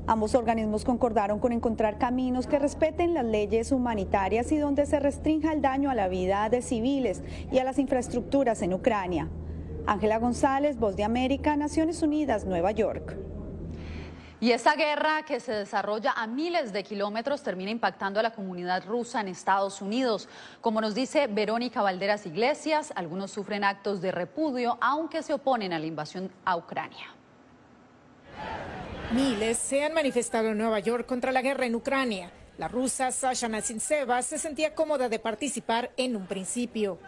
Ambos 0.06 0.34
organismos 0.34 0.84
concordaron 0.84 1.38
con 1.38 1.52
encontrar 1.52 1.96
caminos 1.96 2.46
que 2.46 2.58
respeten 2.58 3.14
las 3.14 3.24
leyes 3.24 3.72
humanitarias 3.72 4.52
y 4.52 4.58
donde 4.58 4.84
se 4.84 5.00
restrinja 5.00 5.50
el 5.50 5.62
daño 5.62 5.88
a 5.88 5.94
la 5.94 6.08
vida 6.08 6.50
de 6.50 6.60
civiles 6.60 7.22
y 7.50 7.58
a 7.58 7.64
las 7.64 7.78
infraestructuras 7.78 8.60
en 8.60 8.74
Ucrania. 8.74 9.30
Ángela 9.86 10.18
González, 10.18 10.78
Voz 10.78 10.94
de 10.94 11.04
América, 11.04 11.56
Naciones 11.56 12.02
Unidas, 12.02 12.44
Nueva 12.44 12.72
York. 12.72 13.16
Y 14.40 14.50
esa 14.50 14.74
guerra 14.74 15.22
que 15.22 15.40
se 15.40 15.52
desarrolla 15.52 16.12
a 16.12 16.26
miles 16.26 16.74
de 16.74 16.82
kilómetros 16.82 17.42
termina 17.42 17.70
impactando 17.70 18.20
a 18.20 18.22
la 18.22 18.34
comunidad 18.34 18.84
rusa 18.86 19.22
en 19.22 19.28
Estados 19.28 19.80
Unidos. 19.80 20.28
Como 20.60 20.82
nos 20.82 20.94
dice 20.94 21.28
Verónica 21.28 21.80
Valderas 21.80 22.26
Iglesias, 22.26 22.92
algunos 22.94 23.30
sufren 23.30 23.64
actos 23.64 24.02
de 24.02 24.12
repudio 24.12 24.76
aunque 24.82 25.22
se 25.22 25.32
oponen 25.32 25.72
a 25.72 25.78
la 25.78 25.86
invasión 25.86 26.30
a 26.44 26.58
Ucrania. 26.58 27.06
Miles 29.14 29.58
se 29.58 29.84
han 29.84 29.94
manifestado 29.94 30.48
en 30.48 30.58
Nueva 30.58 30.80
York 30.80 31.06
contra 31.06 31.30
la 31.30 31.40
guerra 31.40 31.66
en 31.66 31.76
Ucrania. 31.76 32.32
La 32.58 32.66
rusa 32.66 33.12
Sasha 33.12 33.48
Nasintseva 33.48 34.22
se 34.22 34.38
sentía 34.38 34.74
cómoda 34.74 35.08
de 35.08 35.20
participar 35.20 35.92
en 35.96 36.16
un 36.16 36.26
principio. 36.26 36.98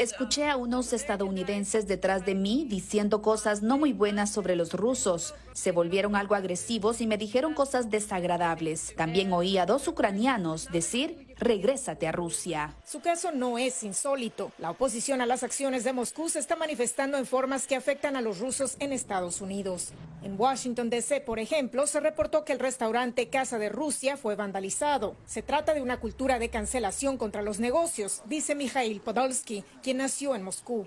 Escuché 0.00 0.48
a 0.48 0.56
unos 0.56 0.92
estadounidenses 0.92 1.86
detrás 1.86 2.26
de 2.26 2.34
mí 2.34 2.66
diciendo 2.68 3.22
cosas 3.22 3.62
no 3.62 3.78
muy 3.78 3.92
buenas 3.92 4.30
sobre 4.30 4.56
los 4.56 4.72
rusos. 4.72 5.34
Se 5.52 5.70
volvieron 5.70 6.16
algo 6.16 6.34
agresivos 6.34 7.00
y 7.00 7.06
me 7.06 7.18
dijeron 7.18 7.54
cosas 7.54 7.88
desagradables. 7.90 8.92
También 8.96 9.32
oí 9.32 9.58
a 9.58 9.66
dos 9.66 9.86
ucranianos 9.86 10.70
decir 10.72 11.31
regrésate 11.42 12.06
a 12.06 12.12
Rusia. 12.12 12.74
Su 12.84 13.00
caso 13.00 13.32
no 13.32 13.58
es 13.58 13.82
insólito. 13.82 14.52
La 14.58 14.70
oposición 14.70 15.20
a 15.20 15.26
las 15.26 15.42
acciones 15.42 15.84
de 15.84 15.92
Moscú 15.92 16.28
se 16.28 16.38
está 16.38 16.56
manifestando 16.56 17.18
en 17.18 17.26
formas 17.26 17.66
que 17.66 17.76
afectan 17.76 18.16
a 18.16 18.20
los 18.20 18.38
rusos 18.38 18.76
en 18.78 18.92
Estados 18.92 19.40
Unidos. 19.40 19.92
En 20.22 20.38
Washington, 20.38 20.88
D.C., 20.88 21.20
por 21.20 21.40
ejemplo, 21.40 21.86
se 21.86 21.98
reportó 21.98 22.44
que 22.44 22.52
el 22.52 22.60
restaurante 22.60 23.28
Casa 23.28 23.58
de 23.58 23.68
Rusia 23.68 24.16
fue 24.16 24.36
vandalizado. 24.36 25.16
Se 25.26 25.42
trata 25.42 25.74
de 25.74 25.82
una 25.82 25.98
cultura 25.98 26.38
de 26.38 26.48
cancelación 26.48 27.16
contra 27.16 27.42
los 27.42 27.58
negocios, 27.58 28.22
dice 28.26 28.54
Mikhail 28.54 29.00
Podolsky, 29.00 29.64
quien 29.82 29.96
nació 29.96 30.36
en 30.36 30.44
Moscú. 30.44 30.86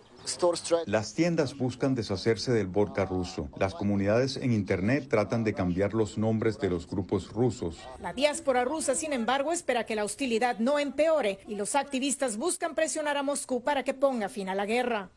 Las 0.88 1.14
tiendas 1.14 1.56
buscan 1.56 1.94
deshacerse 1.94 2.52
del 2.52 2.68
vodka 2.68 3.06
ruso. 3.06 3.48
Las 3.60 3.76
comunidades 3.76 4.38
en 4.38 4.54
Internet 4.54 5.08
tratan 5.08 5.44
de 5.44 5.54
cambiar 5.54 5.94
los 5.94 6.18
nombres 6.18 6.58
de 6.60 6.70
los 6.70 6.88
grupos 6.88 7.32
rusos. 7.32 7.78
La 8.02 8.12
diáspora 8.12 8.64
rusa, 8.66 8.96
sin 8.96 9.14
embargo, 9.14 9.52
espera 9.52 9.86
que 9.86 9.96
la 9.96 10.04
hostilidad 10.04 10.45
no 10.54 10.80
empeore 10.80 11.40
y 11.48 11.56
los 11.56 11.76
activistas 11.76 12.38
buscan 12.38 12.76
presionar 12.76 13.18
a 13.18 13.24
Moscú 13.24 13.64
para 13.64 13.84
que 13.84 13.94
ponga 13.94 14.30
fin 14.30 14.50
a 14.50 14.56
la 14.56 14.66
guerra. 14.66 15.10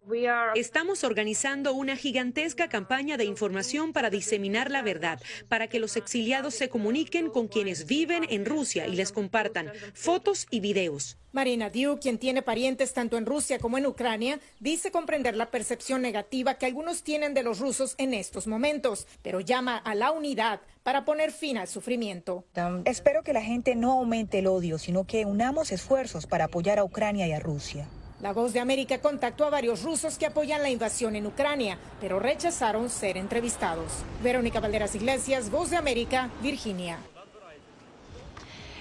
Estamos 0.54 1.04
organizando 1.04 1.72
una 1.74 1.96
gigantesca 1.96 2.68
campaña 2.68 3.16
de 3.16 3.24
información 3.24 3.92
para 3.92 4.10
diseminar 4.10 4.70
la 4.70 4.82
verdad, 4.82 5.20
para 5.48 5.68
que 5.68 5.78
los 5.78 5.96
exiliados 5.96 6.54
se 6.54 6.68
comuniquen 6.68 7.30
con 7.30 7.48
quienes 7.48 7.86
viven 7.86 8.26
en 8.30 8.46
Rusia 8.46 8.86
y 8.86 8.96
les 8.96 9.12
compartan 9.12 9.72
fotos 9.94 10.46
y 10.50 10.60
videos. 10.60 11.18
Marina 11.32 11.68
Diu, 11.68 11.98
quien 11.98 12.18
tiene 12.18 12.40
parientes 12.40 12.94
tanto 12.94 13.18
en 13.18 13.26
Rusia 13.26 13.58
como 13.58 13.76
en 13.76 13.86
Ucrania, 13.86 14.40
dice 14.60 14.90
comprender 14.90 15.36
la 15.36 15.50
percepción 15.50 16.00
negativa 16.00 16.54
que 16.54 16.64
algunos 16.64 17.02
tienen 17.02 17.34
de 17.34 17.42
los 17.42 17.58
rusos 17.58 17.94
en 17.98 18.14
estos 18.14 18.46
momentos, 18.46 19.06
pero 19.22 19.40
llama 19.40 19.76
a 19.76 19.94
la 19.94 20.10
unidad 20.10 20.60
para 20.82 21.04
poner 21.04 21.30
fin 21.30 21.58
al 21.58 21.68
sufrimiento. 21.68 22.44
Espero 22.86 23.22
que 23.22 23.34
la 23.34 23.42
gente 23.42 23.74
no 23.74 23.92
aumente 23.92 24.38
el 24.38 24.46
odio, 24.46 24.78
sino 24.78 25.04
que 25.04 25.26
unamos 25.26 25.70
esfuerzos 25.70 26.26
para 26.26 26.46
apoyar 26.46 26.78
a 26.78 26.84
Ucrania 26.84 27.26
y 27.26 27.32
a 27.32 27.40
Rusia. 27.40 27.86
La 28.20 28.32
Voz 28.32 28.52
de 28.52 28.60
América 28.60 28.98
contactó 29.00 29.44
a 29.44 29.50
varios 29.50 29.82
rusos 29.82 30.18
que 30.18 30.26
apoyan 30.26 30.62
la 30.62 30.70
invasión 30.70 31.14
en 31.14 31.26
Ucrania, 31.26 31.78
pero 32.00 32.18
rechazaron 32.18 32.88
ser 32.88 33.16
entrevistados. 33.16 33.92
Verónica 34.24 34.60
Valderas 34.60 34.94
Iglesias, 34.94 35.50
Voz 35.50 35.70
de 35.70 35.76
América, 35.76 36.30
Virginia. 36.42 36.98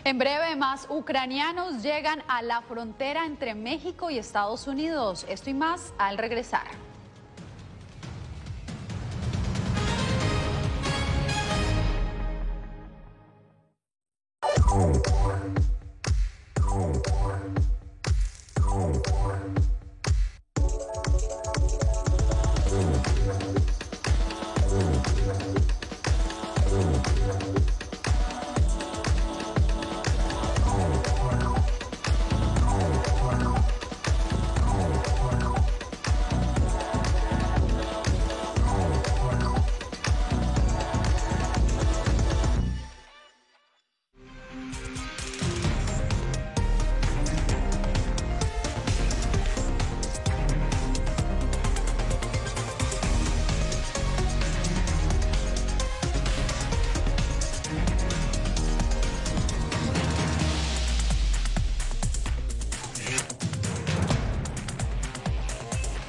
En 0.08 0.18
breve, 0.18 0.56
más 0.56 0.88
ucranianos 0.90 1.84
llegan 1.84 2.24
a 2.30 2.42
la 2.42 2.62
frontera 2.62 3.26
entre 3.26 3.56
México 3.56 4.10
y 4.10 4.18
Estados 4.18 4.66
Unidos. 4.66 5.26
Esto 5.28 5.50
y 5.50 5.54
más 5.54 5.94
al 5.98 6.18
regresar. 6.18 6.87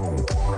Oh. 0.00 0.48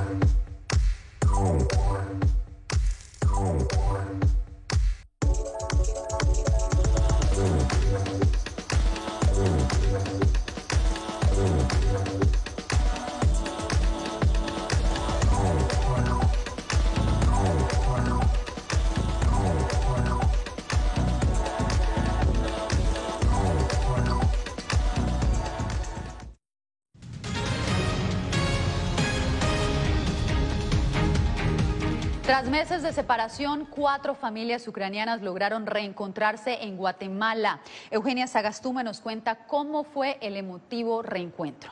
Tras 32.41 32.51
meses 32.51 32.83
de 32.83 32.95
separación, 32.95 33.67
cuatro 33.67 34.15
familias 34.15 34.67
ucranianas 34.67 35.21
lograron 35.21 35.67
reencontrarse 35.67 36.63
en 36.63 36.79
Guatemala. 36.79 37.61
Eugenia 37.91 38.27
Sagastume 38.27 38.83
nos 38.83 39.03
cuenta 39.03 39.45
cómo 39.47 39.85
fue 39.85 40.17
el 40.23 40.39
emotivo 40.39 41.03
reencuentro. 41.03 41.71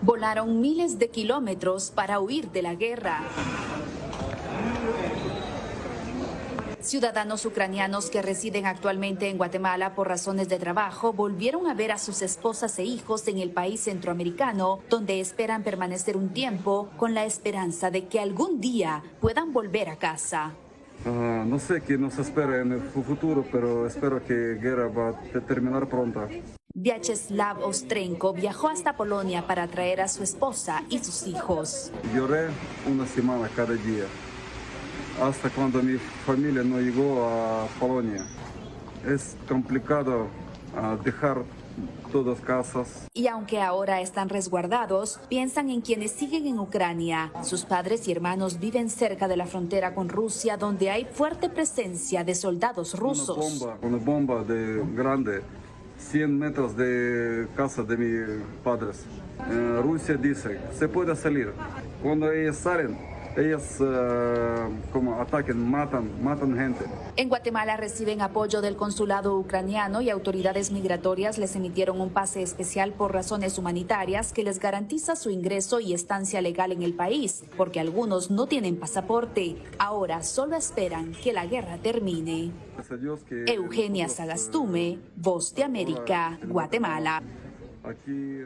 Volaron 0.00 0.62
miles 0.62 0.98
de 0.98 1.10
kilómetros 1.10 1.90
para 1.90 2.20
huir 2.20 2.52
de 2.52 2.62
la 2.62 2.74
guerra. 2.74 3.20
Ciudadanos 6.84 7.46
ucranianos 7.46 8.10
que 8.10 8.20
residen 8.20 8.66
actualmente 8.66 9.30
en 9.30 9.38
Guatemala 9.38 9.94
por 9.94 10.06
razones 10.06 10.50
de 10.50 10.58
trabajo 10.58 11.14
volvieron 11.14 11.66
a 11.66 11.72
ver 11.72 11.92
a 11.92 11.96
sus 11.96 12.20
esposas 12.20 12.78
e 12.78 12.84
hijos 12.84 13.26
en 13.26 13.38
el 13.38 13.52
país 13.52 13.80
centroamericano, 13.80 14.80
donde 14.90 15.18
esperan 15.18 15.62
permanecer 15.62 16.14
un 16.14 16.34
tiempo 16.34 16.90
con 16.98 17.14
la 17.14 17.24
esperanza 17.24 17.90
de 17.90 18.06
que 18.06 18.20
algún 18.20 18.60
día 18.60 19.02
puedan 19.22 19.54
volver 19.54 19.88
a 19.88 19.96
casa. 19.96 20.52
Uh, 21.06 21.46
no 21.46 21.58
sé 21.58 21.80
qué 21.80 21.96
nos 21.96 22.18
espera 22.18 22.60
en 22.60 22.72
el 22.72 22.82
futuro, 22.82 23.46
pero 23.50 23.86
espero 23.86 24.22
que 24.22 24.34
la 24.34 24.60
guerra 24.60 24.88
va 24.88 25.08
a 25.08 25.40
terminar 25.40 25.88
pronto. 25.88 26.28
Vyacheslav 26.74 27.64
Ostrenko 27.64 28.34
viajó 28.34 28.68
hasta 28.68 28.94
Polonia 28.94 29.46
para 29.46 29.68
traer 29.68 30.02
a 30.02 30.08
su 30.08 30.22
esposa 30.22 30.82
y 30.90 30.98
sus 30.98 31.26
hijos. 31.26 31.90
Lloré 32.14 32.48
una 32.86 33.06
semana 33.06 33.48
cada 33.56 33.72
día 33.72 34.04
hasta 35.20 35.50
cuando 35.50 35.82
mi 35.82 35.98
familia 36.26 36.62
no 36.62 36.80
llegó 36.80 37.26
a 37.26 37.66
Polonia. 37.78 38.26
Es 39.06 39.36
complicado 39.48 40.28
uh, 40.76 41.02
dejar 41.02 41.42
todas 42.10 42.40
casas. 42.40 43.08
Y 43.12 43.26
aunque 43.26 43.60
ahora 43.60 44.00
están 44.00 44.28
resguardados, 44.28 45.20
piensan 45.28 45.68
en 45.70 45.80
quienes 45.80 46.12
siguen 46.12 46.46
en 46.46 46.58
Ucrania. 46.58 47.32
Sus 47.42 47.64
padres 47.64 48.06
y 48.08 48.12
hermanos 48.12 48.60
viven 48.60 48.88
cerca 48.88 49.28
de 49.28 49.36
la 49.36 49.46
frontera 49.46 49.94
con 49.94 50.08
Rusia, 50.08 50.56
donde 50.56 50.90
hay 50.90 51.04
fuerte 51.04 51.48
presencia 51.48 52.24
de 52.24 52.34
soldados 52.34 52.98
rusos. 52.98 53.36
Una 53.36 53.48
bomba, 53.48 53.78
una 53.82 53.96
bomba 53.98 54.44
de 54.44 54.84
grande, 54.94 55.42
100 55.98 56.38
metros 56.38 56.76
de 56.76 57.48
casa 57.56 57.82
de 57.82 57.96
mis 57.96 58.44
padres. 58.62 59.04
Uh, 59.50 59.82
Rusia 59.82 60.14
dice, 60.16 60.60
se 60.72 60.88
puede 60.88 61.16
salir. 61.16 61.52
Cuando 62.02 62.30
ellos 62.30 62.56
salen, 62.56 62.96
ellos 63.36 63.80
uh, 63.80 64.70
como 64.92 65.20
ataquen, 65.20 65.58
matan, 65.58 66.22
matan 66.22 66.56
gente. 66.56 66.84
En 67.16 67.28
Guatemala 67.28 67.76
reciben 67.76 68.20
apoyo 68.20 68.60
del 68.60 68.76
consulado 68.76 69.36
ucraniano 69.36 70.00
y 70.00 70.10
autoridades 70.10 70.70
migratorias 70.70 71.38
les 71.38 71.56
emitieron 71.56 72.00
un 72.00 72.10
pase 72.10 72.42
especial 72.42 72.92
por 72.92 73.12
razones 73.12 73.58
humanitarias 73.58 74.32
que 74.32 74.44
les 74.44 74.58
garantiza 74.58 75.16
su 75.16 75.30
ingreso 75.30 75.80
y 75.80 75.94
estancia 75.94 76.40
legal 76.40 76.72
en 76.72 76.82
el 76.82 76.94
país, 76.94 77.44
porque 77.56 77.80
algunos 77.80 78.30
no 78.30 78.46
tienen 78.46 78.76
pasaporte. 78.76 79.56
Ahora 79.78 80.22
solo 80.22 80.56
esperan 80.56 81.12
que 81.12 81.32
la 81.32 81.46
guerra 81.46 81.78
termine. 81.78 82.52
Que 83.28 83.54
Eugenia 83.54 84.08
Sagastume, 84.08 84.98
Voz 85.16 85.54
de 85.54 85.64
América, 85.64 86.38
Guatemala. 86.46 87.22
Aquí 87.82 88.44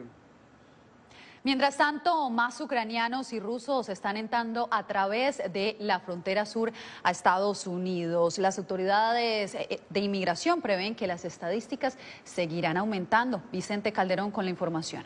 Mientras 1.43 1.77
tanto, 1.77 2.29
más 2.29 2.59
ucranianos 2.59 3.31
y 3.31 3.39
rusos 3.39 3.87
están 3.87 4.17
entrando 4.17 4.67
a 4.71 4.85
través 4.87 5.37
de 5.37 5.77
la 5.79 5.99
frontera 6.01 6.45
sur 6.45 6.73
a 7.01 7.11
Estados 7.11 7.65
Unidos. 7.65 8.37
Las 8.37 8.57
autoridades 8.57 9.55
eh, 9.55 9.79
de 9.89 9.99
inmigración 10.01 10.61
prevén 10.61 10.95
que 10.95 11.07
las 11.07 11.23
estadísticas 11.23 11.97
seguirán 12.25 12.77
aumentando. 12.77 13.41
Vicente 13.51 13.93
Calderón 13.93 14.31
con 14.31 14.43
la 14.43 14.51
información. 14.51 15.03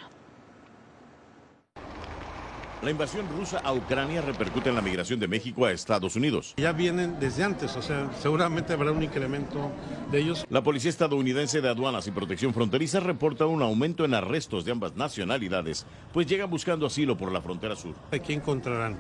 La 2.83 2.91
invasión 2.91 3.25
rusa 3.29 3.59
a 3.59 3.71
Ucrania 3.71 4.19
repercute 4.21 4.67
en 4.67 4.75
la 4.75 4.81
migración 4.81 5.17
de 5.17 5.29
México 5.29 5.65
a 5.65 5.71
Estados 5.71 6.17
Unidos. 6.17 6.53
Ya 6.57 6.73
vienen 6.73 7.17
desde 7.17 7.41
antes, 7.41 7.77
o 7.77 7.81
sea, 7.81 8.11
seguramente 8.21 8.73
habrá 8.73 8.91
un 8.91 9.01
incremento 9.01 9.71
de 10.11 10.19
ellos. 10.19 10.45
La 10.49 10.61
Policía 10.63 10.89
Estadounidense 10.89 11.61
de 11.61 11.69
Aduanas 11.69 12.07
y 12.07 12.11
Protección 12.11 12.53
Fronteriza 12.53 12.99
reporta 12.99 13.45
un 13.45 13.61
aumento 13.61 14.03
en 14.03 14.13
arrestos 14.13 14.65
de 14.65 14.73
ambas 14.73 14.97
nacionalidades, 14.97 15.85
pues 16.11 16.27
llegan 16.27 16.49
buscando 16.49 16.85
asilo 16.85 17.15
por 17.15 17.31
la 17.31 17.41
frontera 17.41 17.77
sur. 17.77 17.95
Aquí 18.11 18.33
encontrarán 18.33 18.97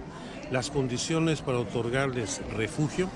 las 0.49 0.69
condiciones 0.71 1.41
para 1.41 1.59
otorgarles 1.59 2.41
refugio, 2.55 3.09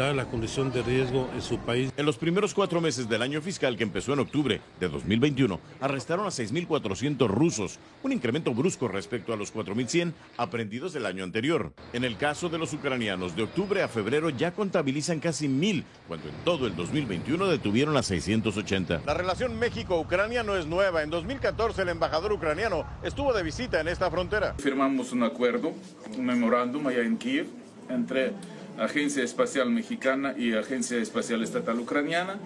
dada 0.00 0.14
la 0.14 0.24
condición 0.24 0.72
de 0.72 0.82
riesgo 0.82 1.28
en 1.34 1.42
su 1.42 1.58
país. 1.58 1.92
En 1.94 2.06
los 2.06 2.16
primeros 2.16 2.54
cuatro 2.54 2.80
meses 2.80 3.06
del 3.06 3.20
año 3.20 3.42
fiscal 3.42 3.76
que 3.76 3.82
empezó 3.82 4.14
en 4.14 4.20
octubre 4.20 4.62
de 4.80 4.88
2021, 4.88 5.60
arrestaron 5.78 6.24
a 6.24 6.30
6.400 6.30 7.28
rusos, 7.28 7.78
un 8.02 8.12
incremento 8.12 8.54
brusco 8.54 8.88
respecto 8.88 9.34
a 9.34 9.36
los 9.36 9.54
4.100 9.54 10.14
aprendidos 10.38 10.94
del 10.94 11.04
año 11.04 11.22
anterior. 11.22 11.74
En 11.92 12.04
el 12.04 12.16
caso 12.16 12.48
de 12.48 12.56
los 12.56 12.72
ucranianos, 12.72 13.36
de 13.36 13.42
octubre 13.42 13.82
a 13.82 13.88
febrero 13.88 14.30
ya 14.30 14.52
contabilizan 14.52 15.20
casi 15.20 15.48
1.000, 15.48 15.84
cuando 16.08 16.30
en 16.30 16.34
todo 16.44 16.66
el 16.66 16.74
2021 16.74 17.46
detuvieron 17.48 17.94
a 17.98 18.02
680. 18.02 19.02
La 19.04 19.12
relación 19.12 19.58
México-Ucrania 19.58 20.42
no 20.42 20.56
es 20.56 20.64
nueva. 20.64 21.02
En 21.02 21.10
2014 21.10 21.82
el 21.82 21.90
embajador 21.90 22.32
ucraniano 22.32 22.86
estuvo 23.02 23.34
de 23.34 23.42
visita 23.42 23.80
en 23.82 23.88
esta 23.88 24.10
frontera. 24.10 24.54
Firmamos 24.58 25.12
un 25.12 25.24
acuerdo, 25.24 25.74
un 26.16 26.24
memorándum 26.24 26.86
allá 26.86 27.02
en 27.02 27.18
Kiev 27.18 27.48
entre 27.90 28.32
Agencia 28.80 29.22
Espacial 29.22 29.68
Mexicana 29.68 30.34
y 30.38 30.54
Agencia 30.54 30.96
Espacial 30.96 31.42
Estatal 31.42 31.78
Ucraniana 31.78 32.38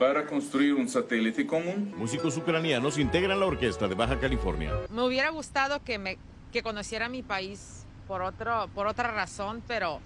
para 0.00 0.26
construir 0.26 0.74
un 0.74 0.88
satélite 0.88 1.46
común. 1.46 1.94
Músicos 1.96 2.36
ucranianos 2.36 2.98
integran 2.98 3.38
la 3.38 3.46
orquesta 3.46 3.86
de 3.86 3.94
Baja 3.94 4.18
California. 4.18 4.72
Me 4.90 5.02
hubiera 5.02 5.30
gustado 5.30 5.82
que 5.84 5.98
me 5.98 6.18
que 6.52 6.62
conociera 6.62 7.08
mi 7.08 7.22
país 7.22 7.84
por 8.08 8.22
otro 8.22 8.68
por 8.74 8.88
otra 8.88 9.12
razón, 9.12 9.62
pero 9.68 10.00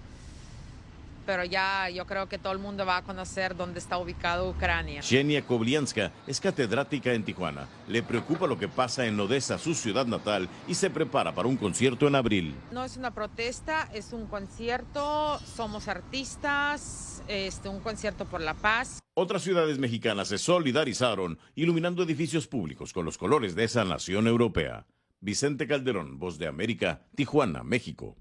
pero 1.26 1.44
ya 1.44 1.88
yo 1.90 2.06
creo 2.06 2.28
que 2.28 2.38
todo 2.38 2.52
el 2.52 2.59
mundo 2.59 2.87
va 2.87 2.98
a 2.98 3.02
conocer 3.02 3.56
dónde 3.56 3.78
está 3.78 3.98
ubicado 3.98 4.48
Ucrania. 4.50 5.02
Xenia 5.02 5.42
Koblianska 5.46 6.12
es 6.26 6.40
catedrática 6.40 7.12
en 7.12 7.24
Tijuana. 7.24 7.68
Le 7.88 8.02
preocupa 8.02 8.46
lo 8.46 8.59
que 8.59 8.68
pasa 8.68 9.06
en 9.06 9.18
Odessa, 9.18 9.59
su 9.59 9.74
ciudad 9.74 10.06
natal, 10.06 10.48
y 10.66 10.74
se 10.74 10.90
prepara 10.90 11.35
para 11.35 11.48
un 11.48 11.56
concierto 11.56 12.06
en 12.06 12.14
abril. 12.14 12.54
No 12.70 12.85
es 12.85 12.96
una 12.96 13.12
protesta, 13.12 13.88
es 13.92 14.12
un 14.12 14.26
concierto, 14.26 15.38
somos 15.40 15.88
artistas, 15.88 17.22
este, 17.28 17.68
un 17.68 17.80
concierto 17.80 18.24
por 18.24 18.40
la 18.40 18.54
paz. 18.54 19.00
Otras 19.14 19.42
ciudades 19.42 19.78
mexicanas 19.78 20.28
se 20.28 20.38
solidarizaron, 20.38 21.38
iluminando 21.54 22.02
edificios 22.02 22.46
públicos 22.46 22.92
con 22.92 23.04
los 23.04 23.18
colores 23.18 23.54
de 23.54 23.64
esa 23.64 23.85
nación 23.85 24.26
europea. 24.26 24.87
Vicente 25.20 25.66
Calderón, 25.66 26.18
Voz 26.18 26.38
de 26.38 26.46
América, 26.46 27.02
Tijuana, 27.14 27.62
México. 27.62 28.16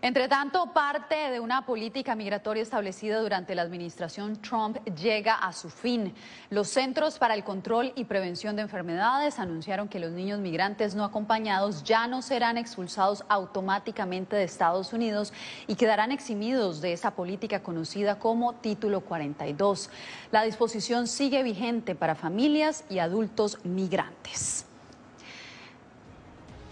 Entre 0.00 0.28
tanto, 0.28 0.72
parte 0.72 1.16
de 1.30 1.40
una 1.40 1.66
política 1.66 2.14
migratoria 2.14 2.62
establecida 2.62 3.20
durante 3.20 3.56
la 3.56 3.62
administración 3.62 4.40
Trump 4.40 4.76
llega 4.94 5.34
a 5.34 5.52
su 5.52 5.70
fin. 5.70 6.14
Los 6.50 6.68
Centros 6.68 7.18
para 7.18 7.34
el 7.34 7.42
Control 7.42 7.92
y 7.96 8.04
Prevención 8.04 8.54
de 8.54 8.62
Enfermedades 8.62 9.40
anunciaron 9.40 9.88
que 9.88 9.98
los 9.98 10.12
niños 10.12 10.38
migrantes 10.38 10.94
no 10.94 11.02
acompañados 11.02 11.82
ya 11.82 12.06
no 12.06 12.22
serán 12.22 12.58
expulsados 12.58 13.24
automáticamente 13.28 14.36
de 14.36 14.44
Estados 14.44 14.92
Unidos 14.92 15.32
y 15.66 15.74
quedarán 15.74 16.12
eximidos 16.12 16.80
de 16.80 16.92
esa 16.92 17.16
política 17.16 17.60
conocida 17.60 18.20
como 18.20 18.54
Título 18.54 19.00
42. 19.00 19.90
La 20.30 20.44
disposición 20.44 21.08
sigue 21.08 21.42
vigente 21.42 21.96
para 21.96 22.14
familias 22.14 22.84
y 22.88 23.00
adultos 23.00 23.58
migrantes. 23.64 24.67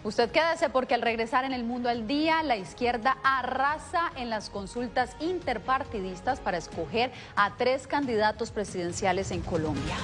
Usted 0.07 0.31
quédese 0.31 0.69
porque 0.69 0.95
al 0.95 1.03
regresar 1.03 1.45
en 1.45 1.53
el 1.53 1.64
mundo 1.64 1.88
al 1.88 2.07
día, 2.07 2.40
la 2.45 2.57
izquierda 2.57 3.19
arrasa 3.25 4.12
en 4.14 4.31
las 4.31 4.51
consultas 4.51 5.16
interpartidistas 5.19 6.38
para 6.38 6.59
escoger 6.59 7.11
a 7.35 7.57
tres 7.57 7.88
candidatos 7.88 8.53
presidenciales 8.53 9.33
en 9.33 9.40
Colombia. 9.40 9.97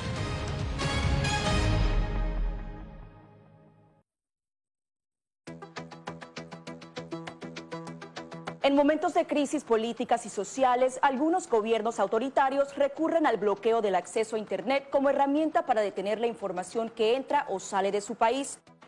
En 8.64 8.74
momentos 8.74 9.14
de 9.14 9.24
crisis 9.24 9.62
políticas 9.62 10.26
y 10.26 10.30
sociales, 10.30 10.98
algunos 11.02 11.48
gobiernos 11.48 12.00
autoritarios 12.00 12.74
recurren 12.74 13.24
al 13.24 13.36
bloqueo 13.36 13.80
del 13.80 13.94
acceso 13.94 14.34
a 14.34 14.40
Internet 14.40 14.88
como 14.90 15.10
herramienta 15.10 15.64
para 15.64 15.80
detener 15.80 16.18
la 16.18 16.26
información 16.26 16.90
que 16.90 17.14
entra 17.14 17.46
o 17.48 17.60
sale 17.60 17.92
de 17.92 18.00
su 18.00 18.16
país. 18.16 18.58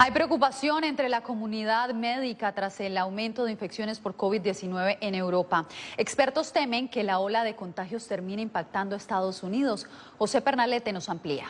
Hay 0.00 0.12
preocupación 0.12 0.84
entre 0.84 1.08
la 1.08 1.22
comunidad 1.22 1.92
médica 1.92 2.52
tras 2.52 2.78
el 2.78 2.96
aumento 2.96 3.44
de 3.44 3.50
infecciones 3.50 3.98
por 3.98 4.16
COVID-19 4.16 4.98
en 5.00 5.16
Europa. 5.16 5.66
Expertos 5.96 6.52
temen 6.52 6.88
que 6.88 7.02
la 7.02 7.18
ola 7.18 7.42
de 7.42 7.56
contagios 7.56 8.06
termine 8.06 8.40
impactando 8.40 8.94
a 8.94 8.98
Estados 8.98 9.42
Unidos. 9.42 9.88
José 10.16 10.40
Pernalete 10.40 10.92
nos 10.92 11.08
amplía. 11.08 11.48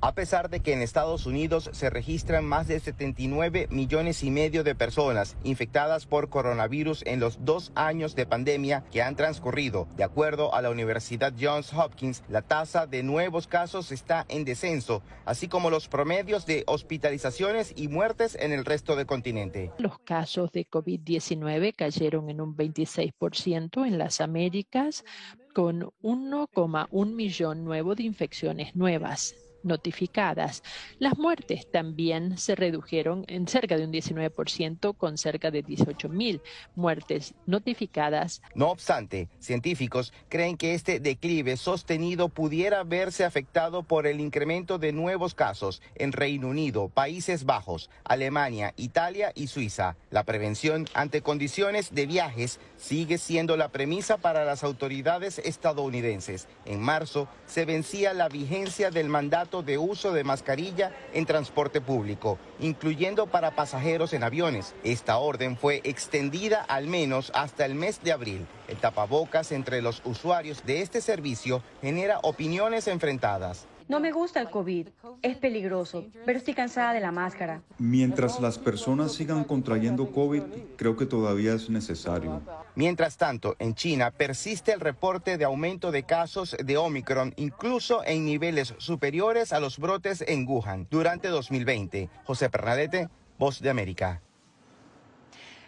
A 0.00 0.14
pesar 0.14 0.48
de 0.48 0.60
que 0.60 0.72
en 0.72 0.80
Estados 0.80 1.26
Unidos 1.26 1.70
se 1.72 1.90
registran 1.90 2.44
más 2.44 2.68
de 2.68 2.78
79 2.78 3.66
millones 3.68 4.22
y 4.22 4.30
medio 4.30 4.62
de 4.62 4.76
personas 4.76 5.36
infectadas 5.42 6.06
por 6.06 6.28
coronavirus 6.28 7.02
en 7.04 7.18
los 7.18 7.44
dos 7.44 7.72
años 7.74 8.14
de 8.14 8.24
pandemia 8.24 8.84
que 8.92 9.02
han 9.02 9.16
transcurrido, 9.16 9.88
de 9.96 10.04
acuerdo 10.04 10.54
a 10.54 10.62
la 10.62 10.70
Universidad 10.70 11.34
Johns 11.38 11.72
Hopkins, 11.74 12.22
la 12.28 12.42
tasa 12.42 12.86
de 12.86 13.02
nuevos 13.02 13.48
casos 13.48 13.90
está 13.90 14.24
en 14.28 14.44
descenso, 14.44 15.02
así 15.24 15.48
como 15.48 15.68
los 15.68 15.88
promedios 15.88 16.46
de 16.46 16.62
hospitalizaciones 16.68 17.72
y 17.74 17.88
muertes 17.88 18.36
en 18.40 18.52
el 18.52 18.64
resto 18.64 18.94
del 18.94 19.06
continente. 19.06 19.72
Los 19.78 19.98
casos 19.98 20.52
de 20.52 20.64
COVID-19 20.68 21.74
cayeron 21.74 22.30
en 22.30 22.40
un 22.40 22.56
26% 22.56 23.84
en 23.84 23.98
las 23.98 24.20
Américas, 24.20 25.04
con 25.52 25.90
1,1 26.02 27.12
millón 27.12 27.64
nuevo 27.64 27.96
de 27.96 28.04
infecciones 28.04 28.76
nuevas 28.76 29.34
notificadas. 29.68 30.64
Las 30.98 31.16
muertes 31.16 31.70
también 31.70 32.38
se 32.38 32.56
redujeron 32.56 33.24
en 33.28 33.46
cerca 33.46 33.76
de 33.76 33.84
un 33.84 33.92
19% 33.92 34.96
con 34.96 35.18
cerca 35.18 35.52
de 35.52 35.62
18 35.62 36.08
mil 36.08 36.40
muertes 36.74 37.34
notificadas. 37.46 38.42
No 38.54 38.70
obstante, 38.70 39.28
científicos 39.38 40.12
creen 40.28 40.56
que 40.56 40.74
este 40.74 40.98
declive 40.98 41.56
sostenido 41.56 42.28
pudiera 42.28 42.82
verse 42.82 43.24
afectado 43.24 43.82
por 43.82 44.06
el 44.06 44.20
incremento 44.20 44.78
de 44.78 44.92
nuevos 44.92 45.34
casos 45.34 45.82
en 45.94 46.12
Reino 46.12 46.48
Unido, 46.48 46.88
Países 46.88 47.44
Bajos, 47.44 47.90
Alemania, 48.04 48.74
Italia 48.76 49.32
y 49.34 49.46
Suiza. 49.46 49.96
La 50.10 50.24
prevención 50.24 50.86
ante 50.94 51.22
condiciones 51.22 51.94
de 51.94 52.06
viajes 52.06 52.58
sigue 52.76 53.18
siendo 53.18 53.56
la 53.56 53.68
premisa 53.68 54.16
para 54.16 54.44
las 54.44 54.64
autoridades 54.64 55.38
estadounidenses. 55.38 56.48
En 56.64 56.80
marzo 56.80 57.28
se 57.46 57.64
vencía 57.64 58.14
la 58.14 58.28
vigencia 58.28 58.90
del 58.90 59.08
mandato 59.08 59.57
de 59.62 59.78
uso 59.78 60.12
de 60.12 60.24
mascarilla 60.24 60.92
en 61.12 61.26
transporte 61.26 61.80
público, 61.80 62.38
incluyendo 62.60 63.26
para 63.26 63.54
pasajeros 63.54 64.12
en 64.12 64.22
aviones. 64.22 64.74
Esta 64.84 65.18
orden 65.18 65.56
fue 65.56 65.80
extendida 65.84 66.62
al 66.62 66.86
menos 66.86 67.30
hasta 67.34 67.64
el 67.64 67.74
mes 67.74 68.02
de 68.02 68.12
abril. 68.12 68.46
El 68.68 68.76
tapabocas 68.76 69.52
entre 69.52 69.82
los 69.82 70.02
usuarios 70.04 70.64
de 70.66 70.82
este 70.82 71.00
servicio 71.00 71.62
genera 71.80 72.18
opiniones 72.22 72.88
enfrentadas. 72.88 73.66
No 73.88 74.00
me 74.00 74.12
gusta 74.12 74.40
el 74.40 74.50
COVID, 74.50 74.88
es 75.22 75.36
peligroso, 75.38 76.04
pero 76.26 76.38
estoy 76.38 76.52
cansada 76.52 76.92
de 76.92 77.00
la 77.00 77.10
máscara. 77.10 77.62
Mientras 77.78 78.38
las 78.38 78.58
personas 78.58 79.12
sigan 79.12 79.44
contrayendo 79.44 80.12
COVID, 80.12 80.42
creo 80.76 80.94
que 80.94 81.06
todavía 81.06 81.54
es 81.54 81.70
necesario. 81.70 82.42
Mientras 82.74 83.16
tanto, 83.16 83.56
en 83.58 83.74
China 83.74 84.10
persiste 84.10 84.72
el 84.72 84.80
reporte 84.80 85.38
de 85.38 85.46
aumento 85.46 85.90
de 85.90 86.02
casos 86.02 86.54
de 86.62 86.76
Omicron, 86.76 87.32
incluso 87.36 88.04
en 88.04 88.26
niveles 88.26 88.74
superiores 88.76 89.54
a 89.54 89.60
los 89.60 89.78
brotes 89.78 90.22
en 90.28 90.46
Wuhan 90.46 90.86
durante 90.90 91.28
2020. 91.28 92.10
José 92.24 92.50
Pernalete, 92.50 93.08
Voz 93.38 93.60
de 93.60 93.70
América. 93.70 94.20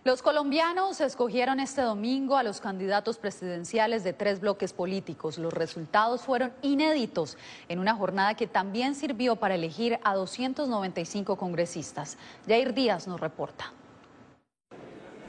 Los 0.03 0.23
colombianos 0.23 0.99
escogieron 1.03 1.61
este 1.61 1.83
domingo 1.83 2.39
a 2.39 2.43
los 2.43 2.63
candidatos 2.63 3.19
presidenciales 3.19 4.03
de 4.03 4.15
tres 4.15 4.41
bloques 4.41 4.73
políticos. 4.73 5.37
Los 5.37 5.53
resultados 5.53 6.23
fueron 6.23 6.55
inéditos 6.63 7.37
en 7.69 7.79
una 7.79 7.95
jornada 7.95 8.35
que 8.35 8.47
también 8.47 8.95
sirvió 8.95 9.37
para 9.37 9.57
elegir 9.57 9.99
a 10.03 10.15
295 10.15 11.37
congresistas. 11.37 12.17
Jair 12.49 12.73
Díaz 12.73 13.07
nos 13.09 13.21
reporta. 13.21 13.75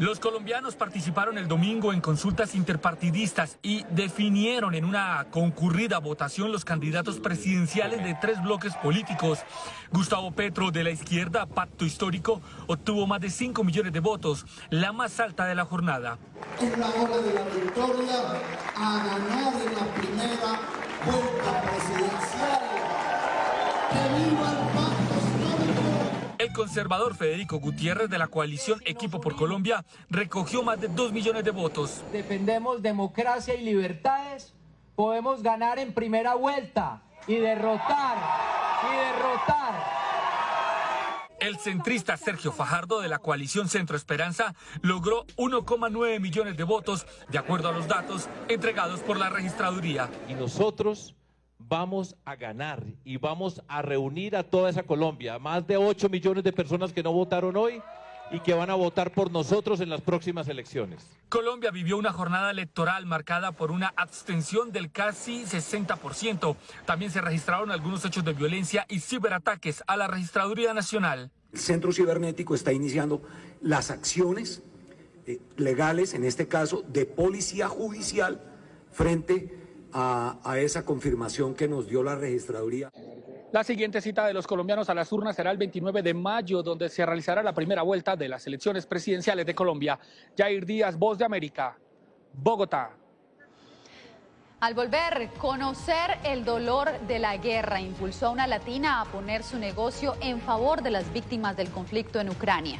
Los 0.01 0.19
colombianos 0.19 0.75
participaron 0.75 1.37
el 1.37 1.47
domingo 1.47 1.93
en 1.93 2.01
consultas 2.01 2.55
interpartidistas 2.55 3.59
y 3.61 3.83
definieron 3.91 4.73
en 4.73 4.83
una 4.83 5.27
concurrida 5.29 5.99
votación 5.99 6.51
los 6.51 6.65
candidatos 6.65 7.19
presidenciales 7.19 8.03
de 8.03 8.17
tres 8.19 8.41
bloques 8.41 8.73
políticos. 8.77 9.37
Gustavo 9.91 10.31
Petro 10.31 10.71
de 10.71 10.83
la 10.83 10.89
izquierda, 10.89 11.45
Pacto 11.45 11.85
Histórico, 11.85 12.41
obtuvo 12.65 13.05
más 13.05 13.21
de 13.21 13.29
5 13.29 13.63
millones 13.63 13.93
de 13.93 13.99
votos, 13.99 14.47
la 14.71 14.91
más 14.91 15.19
alta 15.19 15.45
de 15.45 15.53
la 15.53 15.65
jornada. 15.65 16.17
Es 16.59 16.75
la 16.79 16.89
hora 16.89 17.17
de 17.19 17.33
la 17.35 17.43
victoria 17.43 18.21
a 18.77 19.05
ganar 19.05 19.53
en 19.53 19.75
la 19.75 19.93
primera 19.93 20.61
vuelta 21.05 21.61
presidencial. 21.61 22.59
¡Que 23.91 24.29
viva 24.31 24.51
el! 24.65 24.70
El 26.41 26.53
conservador 26.53 27.15
Federico 27.15 27.59
Gutiérrez 27.59 28.09
de 28.09 28.17
la 28.17 28.25
coalición 28.25 28.81
Equipo 28.85 29.21
por 29.21 29.35
Colombia 29.35 29.85
recogió 30.09 30.63
más 30.63 30.81
de 30.81 30.87
2 30.87 31.11
millones 31.11 31.43
de 31.43 31.51
votos. 31.51 32.03
Defendemos 32.11 32.81
democracia 32.81 33.53
y 33.53 33.63
libertades, 33.63 34.55
podemos 34.95 35.43
ganar 35.43 35.77
en 35.77 35.93
primera 35.93 36.33
vuelta 36.33 37.03
y 37.27 37.35
derrotar, 37.35 38.17
y 38.91 38.95
derrotar 38.95 40.01
el 41.41 41.57
centrista 41.57 42.17
Sergio 42.17 42.51
Fajardo 42.51 43.01
de 43.01 43.09
la 43.09 43.19
coalición 43.19 43.67
Centro 43.67 43.97
Esperanza 43.97 44.53
logró 44.81 45.25
1,9 45.37 46.19
millones 46.19 46.55
de 46.55 46.63
votos, 46.63 47.05
de 47.29 47.37
acuerdo 47.37 47.69
a 47.69 47.71
los 47.71 47.87
datos 47.87 48.29
entregados 48.47 48.99
por 49.01 49.17
la 49.17 49.29
registraduría. 49.29 50.09
Y 50.27 50.35
nosotros 50.35 51.15
vamos 51.67 52.15
a 52.25 52.35
ganar 52.35 52.83
y 53.03 53.17
vamos 53.17 53.61
a 53.67 53.81
reunir 53.81 54.35
a 54.35 54.43
toda 54.43 54.69
esa 54.69 54.83
Colombia, 54.83 55.39
más 55.39 55.65
de 55.67 55.77
8 55.77 56.09
millones 56.09 56.43
de 56.43 56.53
personas 56.53 56.93
que 56.93 57.03
no 57.03 57.11
votaron 57.11 57.55
hoy 57.55 57.81
y 58.31 58.39
que 58.39 58.53
van 58.53 58.69
a 58.69 58.75
votar 58.75 59.11
por 59.11 59.29
nosotros 59.31 59.81
en 59.81 59.89
las 59.89 60.01
próximas 60.01 60.47
elecciones. 60.47 61.05
Colombia 61.29 61.69
vivió 61.69 61.97
una 61.97 62.13
jornada 62.13 62.49
electoral 62.49 63.05
marcada 63.05 63.51
por 63.51 63.71
una 63.71 63.93
abstención 63.95 64.71
del 64.71 64.91
casi 64.91 65.43
60%. 65.43 66.55
También 66.85 67.11
se 67.11 67.21
registraron 67.21 67.71
algunos 67.71 68.03
hechos 68.05 68.23
de 68.23 68.33
violencia 68.33 68.85
y 68.89 68.99
ciberataques 68.99 69.83
a 69.85 69.97
la 69.97 70.07
Registraduría 70.07 70.73
Nacional. 70.73 71.31
El 71.51 71.59
Centro 71.59 71.91
Cibernético 71.91 72.55
está 72.55 72.71
iniciando 72.71 73.21
las 73.61 73.91
acciones 73.91 74.63
eh, 75.27 75.39
legales, 75.57 76.13
en 76.13 76.23
este 76.23 76.47
caso 76.47 76.83
de 76.87 77.05
policía 77.05 77.67
judicial, 77.67 78.41
frente 78.91 79.60
a, 79.93 80.39
a 80.43 80.59
esa 80.59 80.85
confirmación 80.85 81.53
que 81.53 81.67
nos 81.67 81.87
dio 81.87 82.03
la 82.03 82.15
Registraduría. 82.15 82.91
La 83.51 83.65
siguiente 83.65 83.99
cita 83.99 84.25
de 84.25 84.33
los 84.33 84.47
colombianos 84.47 84.89
a 84.89 84.93
las 84.93 85.11
urnas 85.11 85.35
será 85.35 85.51
el 85.51 85.57
29 85.57 86.01
de 86.01 86.13
mayo, 86.13 86.63
donde 86.63 86.87
se 86.87 87.05
realizará 87.05 87.43
la 87.43 87.53
primera 87.53 87.81
vuelta 87.81 88.15
de 88.15 88.29
las 88.29 88.47
elecciones 88.47 88.85
presidenciales 88.85 89.45
de 89.45 89.53
Colombia. 89.53 89.99
Jair 90.37 90.65
Díaz, 90.65 90.97
Voz 90.97 91.17
de 91.17 91.25
América, 91.25 91.77
Bogotá. 92.33 92.91
Al 94.61 94.73
volver, 94.75 95.29
conocer 95.39 96.19
el 96.23 96.45
dolor 96.45 96.91
de 97.07 97.17
la 97.19 97.35
guerra 97.37 97.81
impulsó 97.81 98.27
a 98.27 98.29
una 98.29 98.45
latina 98.47 99.01
a 99.01 99.05
poner 99.05 99.43
su 99.43 99.57
negocio 99.57 100.15
en 100.21 100.39
favor 100.39 100.83
de 100.83 100.91
las 100.91 101.11
víctimas 101.11 101.57
del 101.57 101.71
conflicto 101.71 102.19
en 102.19 102.29
Ucrania. 102.29 102.79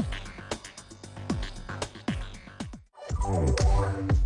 Mientras 3.29 4.20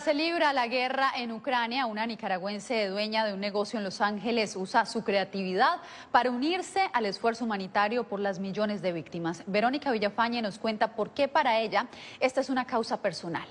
se 0.00 0.12
libra 0.12 0.52
la 0.52 0.66
guerra 0.66 1.10
en 1.16 1.32
Ucrania, 1.32 1.86
una 1.86 2.06
nicaragüense 2.06 2.88
dueña 2.88 3.24
de 3.24 3.32
un 3.32 3.40
negocio 3.40 3.78
en 3.78 3.84
Los 3.84 4.00
Ángeles 4.00 4.54
usa 4.54 4.84
su 4.84 5.02
creatividad 5.04 5.80
para 6.10 6.30
unirse 6.30 6.80
al 6.92 7.06
esfuerzo 7.06 7.44
humanitario 7.44 8.04
por 8.04 8.20
las 8.20 8.38
millones 8.38 8.82
de 8.82 8.92
víctimas. 8.92 9.42
Verónica 9.46 9.90
Villafañe 9.90 10.42
nos 10.42 10.58
cuenta 10.58 10.94
por 10.94 11.10
qué 11.10 11.28
para 11.28 11.60
ella 11.60 11.88
esta 12.20 12.40
es 12.40 12.50
una 12.50 12.66
causa 12.66 13.00
personal. 13.00 13.48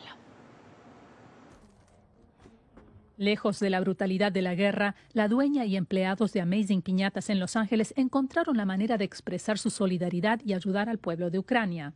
Lejos 3.17 3.59
de 3.59 3.69
la 3.69 3.79
brutalidad 3.79 4.31
de 4.31 4.41
la 4.41 4.55
guerra, 4.55 4.95
la 5.13 5.27
dueña 5.27 5.65
y 5.65 5.77
empleados 5.77 6.31
de 6.33 6.41
Amazing 6.41 6.81
Piñatas 6.81 7.29
en 7.29 7.39
Los 7.39 7.55
Ángeles 7.55 7.93
encontraron 7.97 8.57
la 8.57 8.65
manera 8.65 8.97
de 8.97 9.05
expresar 9.05 9.57
su 9.57 9.69
solidaridad 9.69 10.41
y 10.45 10.53
ayudar 10.53 10.89
al 10.89 10.99
pueblo 10.99 11.29
de 11.29 11.39
Ucrania. 11.39 11.93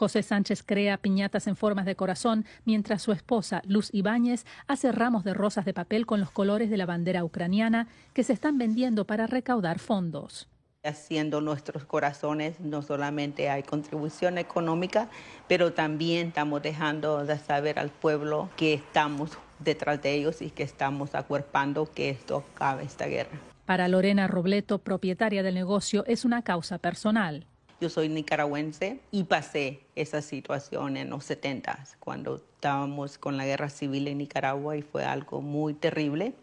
José 0.00 0.22
Sánchez 0.22 0.62
crea 0.64 0.96
piñatas 0.96 1.46
en 1.46 1.56
formas 1.56 1.84
de 1.84 1.94
corazón, 1.94 2.46
mientras 2.64 3.02
su 3.02 3.12
esposa, 3.12 3.60
Luz 3.66 3.90
Ibáñez, 3.92 4.46
hace 4.66 4.92
ramos 4.92 5.24
de 5.24 5.34
rosas 5.34 5.66
de 5.66 5.74
papel 5.74 6.06
con 6.06 6.20
los 6.20 6.30
colores 6.30 6.70
de 6.70 6.78
la 6.78 6.86
bandera 6.86 7.22
ucraniana 7.22 7.86
que 8.14 8.24
se 8.24 8.32
están 8.32 8.56
vendiendo 8.56 9.06
para 9.06 9.26
recaudar 9.26 9.78
fondos. 9.78 10.48
Haciendo 10.84 11.42
nuestros 11.42 11.84
corazones 11.84 12.60
no 12.60 12.80
solamente 12.80 13.50
hay 13.50 13.62
contribución 13.62 14.38
económica, 14.38 15.10
pero 15.48 15.74
también 15.74 16.28
estamos 16.28 16.62
dejando 16.62 17.26
de 17.26 17.38
saber 17.38 17.78
al 17.78 17.90
pueblo 17.90 18.48
que 18.56 18.72
estamos 18.72 19.32
detrás 19.58 20.00
de 20.00 20.14
ellos 20.14 20.40
y 20.40 20.48
que 20.48 20.62
estamos 20.62 21.14
acuerpando 21.14 21.92
que 21.92 22.08
esto 22.08 22.42
acabe 22.54 22.84
esta 22.84 23.04
guerra. 23.04 23.38
Para 23.66 23.86
Lorena 23.86 24.28
Robleto, 24.28 24.78
propietaria 24.78 25.42
del 25.42 25.56
negocio, 25.56 26.06
es 26.06 26.24
una 26.24 26.40
causa 26.40 26.78
personal. 26.78 27.44
Yo 27.80 27.88
soy 27.88 28.10
nicaragüense 28.10 29.00
y 29.10 29.24
pasé 29.24 29.80
esa 29.96 30.20
situación 30.20 30.98
en 30.98 31.08
los 31.08 31.24
70 31.24 31.78
cuando 31.98 32.36
estábamos 32.36 33.16
con 33.16 33.38
la 33.38 33.46
guerra 33.46 33.70
civil 33.70 34.06
en 34.08 34.18
Nicaragua 34.18 34.76
y 34.76 34.82
fue 34.82 35.04
algo 35.04 35.40
muy 35.40 35.74
terrible. 35.74 36.34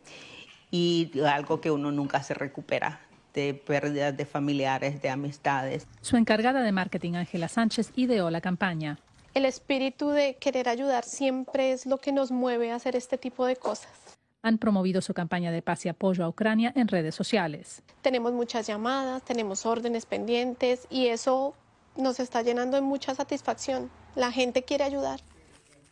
y 0.69 1.11
algo 1.25 1.61
que 1.61 1.71
uno 1.71 1.93
nunca 1.93 2.21
se 2.23 2.33
recupera 2.33 2.99
de 3.33 3.53
pérdidas 3.53 4.17
de 4.17 4.25
familiares, 4.25 5.01
de 5.01 5.09
amistades. 5.09 5.87
Su 6.01 6.17
encargada 6.17 6.61
de 6.61 6.71
marketing, 6.73 7.13
Ángela 7.13 7.47
Sánchez, 7.47 7.91
ideó 7.95 8.29
la 8.29 8.41
campaña. 8.41 8.99
El 9.33 9.45
espíritu 9.45 10.09
de 10.09 10.35
querer 10.35 10.67
ayudar 10.67 11.05
siempre 11.05 11.71
es 11.71 11.85
lo 11.85 11.99
que 11.99 12.11
nos 12.11 12.31
mueve 12.31 12.71
a 12.71 12.75
hacer 12.75 12.95
este 12.95 13.17
tipo 13.17 13.45
de 13.45 13.55
cosas. 13.55 14.06
Han 14.43 14.57
promovido 14.57 15.01
su 15.01 15.13
campaña 15.13 15.51
de 15.51 15.61
paz 15.61 15.85
y 15.85 15.89
apoyo 15.89 16.23
a 16.23 16.29
Ucrania 16.29 16.71
en 16.75 16.87
redes 16.87 17.15
sociales. 17.15 17.81
Tenemos 18.01 18.33
muchas 18.33 18.67
llamadas, 18.67 19.23
tenemos 19.23 19.65
órdenes 19.65 20.05
pendientes 20.05 20.87
y 20.89 21.07
eso 21.07 21.53
nos 21.97 22.19
está 22.19 22.41
llenando 22.41 22.77
de 22.77 22.81
mucha 22.81 23.15
satisfacción. 23.15 23.89
La 24.15 24.31
gente 24.31 24.63
quiere 24.63 24.83
ayudar. 24.83 25.19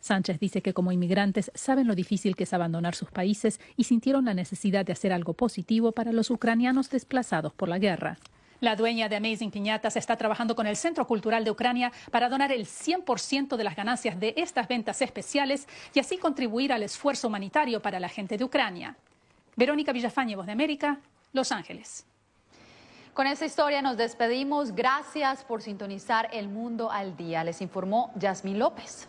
Sánchez 0.00 0.38
dice 0.38 0.62
que 0.62 0.72
como 0.72 0.92
inmigrantes 0.92 1.50
saben 1.54 1.88
lo 1.88 1.96
difícil 1.96 2.36
que 2.36 2.44
es 2.44 2.52
abandonar 2.52 2.94
sus 2.94 3.10
países 3.10 3.60
y 3.76 3.84
sintieron 3.84 4.24
la 4.24 4.34
necesidad 4.34 4.86
de 4.86 4.92
hacer 4.92 5.12
algo 5.12 5.34
positivo 5.34 5.90
para 5.90 6.12
los 6.12 6.30
ucranianos 6.30 6.90
desplazados 6.90 7.52
por 7.52 7.68
la 7.68 7.78
guerra. 7.78 8.18
La 8.60 8.74
dueña 8.74 9.08
de 9.08 9.16
Amazing 9.16 9.50
Piñatas 9.50 9.96
está 9.96 10.16
trabajando 10.16 10.56
con 10.56 10.66
el 10.66 10.76
Centro 10.76 11.06
Cultural 11.06 11.44
de 11.44 11.50
Ucrania 11.50 11.92
para 12.10 12.28
donar 12.28 12.52
el 12.52 12.66
100% 12.66 13.56
de 13.56 13.64
las 13.64 13.76
ganancias 13.76 14.18
de 14.18 14.32
estas 14.36 14.66
ventas 14.66 15.02
especiales 15.02 15.68
y 15.92 16.00
así 16.00 16.16
contribuir 16.16 16.72
al 16.72 16.82
esfuerzo 16.82 17.28
humanitario 17.28 17.82
para 17.82 18.00
la 18.00 18.08
gente 18.08 18.38
de 18.38 18.44
Ucrania. 18.44 18.96
Verónica 19.56 19.92
Villafañe, 19.92 20.36
Voz 20.36 20.46
de 20.46 20.52
América, 20.52 20.98
Los 21.32 21.52
Ángeles. 21.52 22.06
Con 23.12 23.26
esta 23.26 23.46
historia 23.46 23.82
nos 23.82 23.96
despedimos. 23.96 24.72
Gracias 24.74 25.44
por 25.44 25.62
sintonizar 25.62 26.28
El 26.32 26.48
Mundo 26.48 26.90
al 26.90 27.16
Día. 27.16 27.44
Les 27.44 27.60
informó 27.62 28.10
Yasmín 28.16 28.58
López. 28.58 29.08